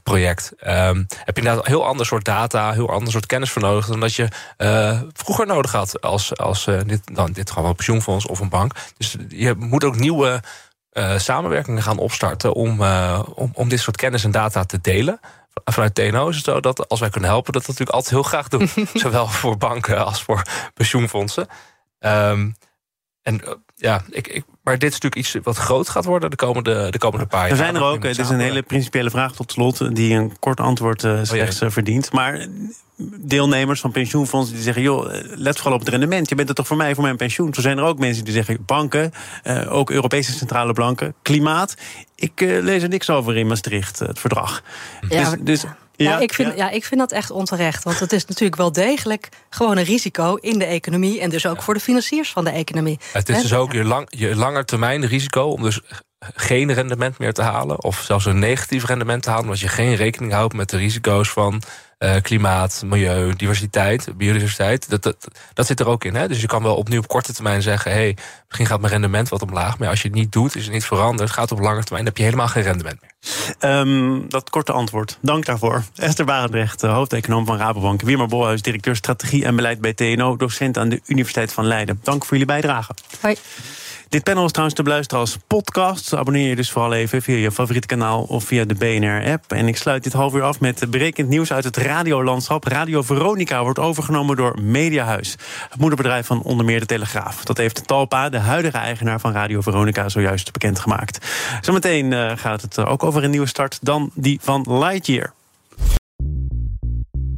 project? 0.02 0.52
Um, 0.66 1.06
heb 1.24 1.36
je 1.36 1.42
inderdaad 1.42 1.64
een 1.64 1.70
heel 1.70 1.86
ander 1.86 2.06
soort 2.06 2.24
data, 2.24 2.72
heel 2.72 2.90
ander 2.90 3.12
soort 3.12 3.26
kennis 3.26 3.50
voor 3.50 3.62
nodig 3.62 3.86
dan 3.86 4.00
dat 4.00 4.14
je 4.14 4.28
vroeger 5.12 5.46
nodig 5.46 5.72
had 5.72 6.00
als, 6.00 6.36
als 6.36 6.64
dit, 6.86 7.00
dan 7.14 7.32
dit 7.32 7.50
gewoon 7.50 7.68
een 7.68 7.74
pensioenfonds 7.74 8.26
of 8.26 8.40
een 8.40 8.48
bank. 8.48 8.72
Dus 8.96 9.16
je 9.28 9.54
moet 9.58 9.84
ook 9.84 9.96
nieuwe 9.96 10.42
uh, 10.94 11.18
samenwerkingen 11.18 11.82
gaan 11.82 11.98
opstarten 11.98 12.52
om, 12.52 12.80
uh, 12.80 13.22
om, 13.34 13.50
om 13.54 13.68
dit 13.68 13.80
soort 13.80 13.96
kennis 13.96 14.24
en 14.24 14.30
data 14.30 14.64
te 14.64 14.80
delen. 14.80 15.20
Vanuit 15.64 15.94
TNO 15.94 16.28
is 16.28 16.36
het 16.36 16.44
zo 16.44 16.60
dat 16.60 16.88
als 16.88 17.00
wij 17.00 17.10
kunnen 17.10 17.30
helpen, 17.30 17.52
dat 17.52 17.66
we 17.66 17.72
dat 17.72 17.78
natuurlijk 17.78 17.96
altijd 17.96 18.14
heel 18.14 18.40
graag 18.40 18.48
doen. 18.48 18.86
Zowel 19.02 19.26
voor 19.26 19.56
banken 19.56 20.04
als 20.04 20.22
voor 20.22 20.42
pensioenfondsen. 20.74 21.48
Um, 21.98 22.56
en 23.22 23.40
uh, 23.44 23.50
ja, 23.74 24.02
ik, 24.10 24.28
ik, 24.28 24.44
maar 24.62 24.78
dit 24.78 24.92
is 24.92 25.00
natuurlijk 25.00 25.26
iets 25.26 25.44
wat 25.44 25.56
groot 25.56 25.88
gaat 25.88 26.04
worden 26.04 26.30
de 26.30 26.36
komende, 26.36 26.90
de 26.90 26.98
komende 26.98 27.26
paar 27.26 27.40
jaar. 27.40 27.50
Er 27.50 27.56
zijn 27.56 27.74
er 27.74 27.82
ook, 27.82 28.02
het 28.02 28.18
is 28.18 28.28
een 28.28 28.40
hele 28.40 28.62
principiële 28.62 29.10
vraag 29.10 29.32
tot 29.32 29.52
slot... 29.52 29.94
die 29.94 30.14
een 30.14 30.38
kort 30.38 30.60
antwoord 30.60 31.02
uh, 31.02 31.18
slechts 31.22 31.62
oh, 31.62 31.70
verdient. 31.70 32.12
Maar 32.12 32.46
deelnemers 33.20 33.80
van 33.80 33.90
pensioenfondsen 33.90 34.54
die 34.54 34.64
zeggen... 34.64 34.82
joh, 34.82 35.14
let 35.34 35.56
vooral 35.56 35.74
op 35.74 35.80
het 35.80 35.88
rendement. 35.88 36.28
Je 36.28 36.34
bent 36.34 36.48
er 36.48 36.54
toch 36.54 36.66
voor 36.66 36.76
mij, 36.76 36.94
voor 36.94 37.04
mijn 37.04 37.16
pensioen. 37.16 37.54
Zo 37.54 37.60
zijn 37.60 37.78
er 37.78 37.84
ook 37.84 37.98
mensen 37.98 38.24
die 38.24 38.32
zeggen... 38.32 38.64
banken, 38.64 39.12
uh, 39.44 39.74
ook 39.74 39.90
Europese 39.90 40.32
centrale 40.32 40.72
banken, 40.72 41.14
klimaat. 41.22 41.74
Ik 42.14 42.40
uh, 42.40 42.62
lees 42.62 42.82
er 42.82 42.88
niks 42.88 43.10
over 43.10 43.36
in 43.36 43.46
Maastricht, 43.46 43.98
het 43.98 44.18
verdrag. 44.18 44.62
Ja, 45.08 45.30
dus, 45.30 45.38
dus 45.40 45.64
ja, 45.96 46.10
ja, 46.10 46.18
ik 46.18 46.32
vind, 46.34 46.48
ja. 46.48 46.64
ja. 46.64 46.70
ik 46.70 46.84
vind 46.84 47.00
dat 47.00 47.12
echt 47.12 47.30
onterecht. 47.30 47.84
Want 47.84 48.00
het 48.00 48.12
is 48.12 48.26
natuurlijk 48.26 48.56
wel 48.56 48.72
degelijk 48.72 49.28
gewoon 49.50 49.76
een 49.76 49.84
risico 49.84 50.34
in 50.34 50.58
de 50.58 50.64
economie. 50.64 51.20
En 51.20 51.30
dus 51.30 51.46
ook 51.46 51.62
voor 51.62 51.74
de 51.74 51.80
financiers 51.80 52.30
van 52.30 52.44
de 52.44 52.50
economie. 52.50 52.98
Het 53.12 53.28
is 53.28 53.42
dus 53.42 53.54
ook 53.54 53.72
je, 53.72 53.84
lang, 53.84 54.06
je 54.10 54.36
langetermijn 54.36 55.06
risico 55.06 55.42
om 55.42 55.62
dus 55.62 55.80
geen 56.34 56.72
rendement 56.72 57.18
meer 57.18 57.32
te 57.32 57.42
halen. 57.42 57.82
Of 57.82 58.00
zelfs 58.00 58.24
een 58.24 58.38
negatief 58.38 58.84
rendement 58.84 59.22
te 59.22 59.28
halen. 59.28 59.44
Omdat 59.44 59.60
je 59.60 59.68
geen 59.68 59.94
rekening 59.94 60.32
houdt 60.32 60.54
met 60.54 60.70
de 60.70 60.76
risico's 60.76 61.30
van 61.30 61.62
uh, 61.98 62.14
klimaat, 62.22 62.82
milieu, 62.86 63.34
diversiteit, 63.36 64.08
biodiversiteit. 64.16 64.90
Dat, 64.90 65.02
dat, 65.02 65.28
dat 65.52 65.66
zit 65.66 65.80
er 65.80 65.88
ook 65.88 66.04
in. 66.04 66.14
Hè? 66.14 66.28
Dus 66.28 66.40
je 66.40 66.46
kan 66.46 66.62
wel 66.62 66.76
opnieuw 66.76 66.98
op 66.98 67.08
korte 67.08 67.32
termijn 67.32 67.62
zeggen: 67.62 67.90
hey, 67.90 68.16
misschien 68.46 68.66
gaat 68.66 68.80
mijn 68.80 68.92
rendement 68.92 69.28
wat 69.28 69.42
omlaag. 69.42 69.78
Maar 69.78 69.88
als 69.88 70.02
je 70.02 70.08
het 70.08 70.16
niet 70.16 70.32
doet, 70.32 70.56
is 70.56 70.64
het 70.64 70.72
niet 70.72 70.84
veranderd. 70.84 71.30
Gaat 71.30 71.52
op 71.52 71.58
lange 71.58 71.82
termijn, 71.82 72.04
dan 72.04 72.12
heb 72.14 72.16
je 72.16 72.22
helemaal 72.22 72.48
geen 72.48 72.62
rendement 72.62 73.00
meer. 73.00 73.12
Um, 73.70 74.28
dat 74.28 74.50
korte 74.50 74.72
antwoord. 74.72 75.18
Dank 75.20 75.44
daarvoor. 75.44 75.82
Esther 75.94 76.24
Barendrecht, 76.24 76.82
hoofdeconoom 76.82 77.46
van 77.46 77.56
Rabobank. 77.56 78.02
Wiermer 78.02 78.28
Bolhuis, 78.28 78.62
directeur 78.62 78.96
strategie 78.96 79.44
en 79.44 79.56
beleid 79.56 79.80
bij 79.80 79.94
TNO, 79.94 80.36
docent 80.36 80.78
aan 80.78 80.88
de 80.88 81.00
Universiteit 81.06 81.52
van 81.52 81.66
Leiden. 81.66 82.00
Dank 82.02 82.22
voor 82.22 82.30
jullie 82.30 82.46
bijdrage. 82.46 82.94
Hoi. 83.20 83.36
Dit 84.14 84.24
panel 84.24 84.44
is 84.44 84.50
trouwens 84.50 84.76
te 84.76 84.82
beluisteren 84.82 85.20
als 85.20 85.36
podcast. 85.46 86.14
Abonneer 86.14 86.48
je 86.48 86.56
dus 86.56 86.70
vooral 86.70 86.92
even 86.92 87.22
via 87.22 87.36
je 87.36 87.52
favoriete 87.52 87.86
kanaal 87.86 88.22
of 88.22 88.44
via 88.44 88.64
de 88.64 88.74
BNR-app. 88.74 89.52
En 89.52 89.68
ik 89.68 89.76
sluit 89.76 90.02
dit 90.02 90.12
half 90.12 90.34
uur 90.34 90.42
af 90.42 90.60
met 90.60 90.90
berekend 90.90 91.28
nieuws 91.28 91.52
uit 91.52 91.64
het 91.64 91.76
radiolandschap. 91.76 92.64
Radio 92.64 93.02
Veronica 93.02 93.62
wordt 93.62 93.78
overgenomen 93.78 94.36
door 94.36 94.58
Mediahuis. 94.62 95.36
Het 95.68 95.80
moederbedrijf 95.80 96.26
van 96.26 96.42
onder 96.42 96.66
meer 96.66 96.80
de 96.80 96.86
Telegraaf. 96.86 97.44
Dat 97.44 97.56
heeft 97.56 97.86
Talpa, 97.86 98.28
de 98.28 98.38
huidige 98.38 98.78
eigenaar 98.78 99.20
van 99.20 99.32
Radio 99.32 99.60
Veronica, 99.60 100.08
zojuist 100.08 100.52
bekendgemaakt. 100.52 101.26
Zometeen 101.60 102.12
uh, 102.12 102.32
gaat 102.34 102.62
het 102.62 102.78
ook 102.78 103.02
over 103.02 103.24
een 103.24 103.30
nieuwe 103.30 103.46
start 103.46 103.78
dan 103.82 104.10
die 104.14 104.38
van 104.42 104.66
Lightyear. 104.68 105.32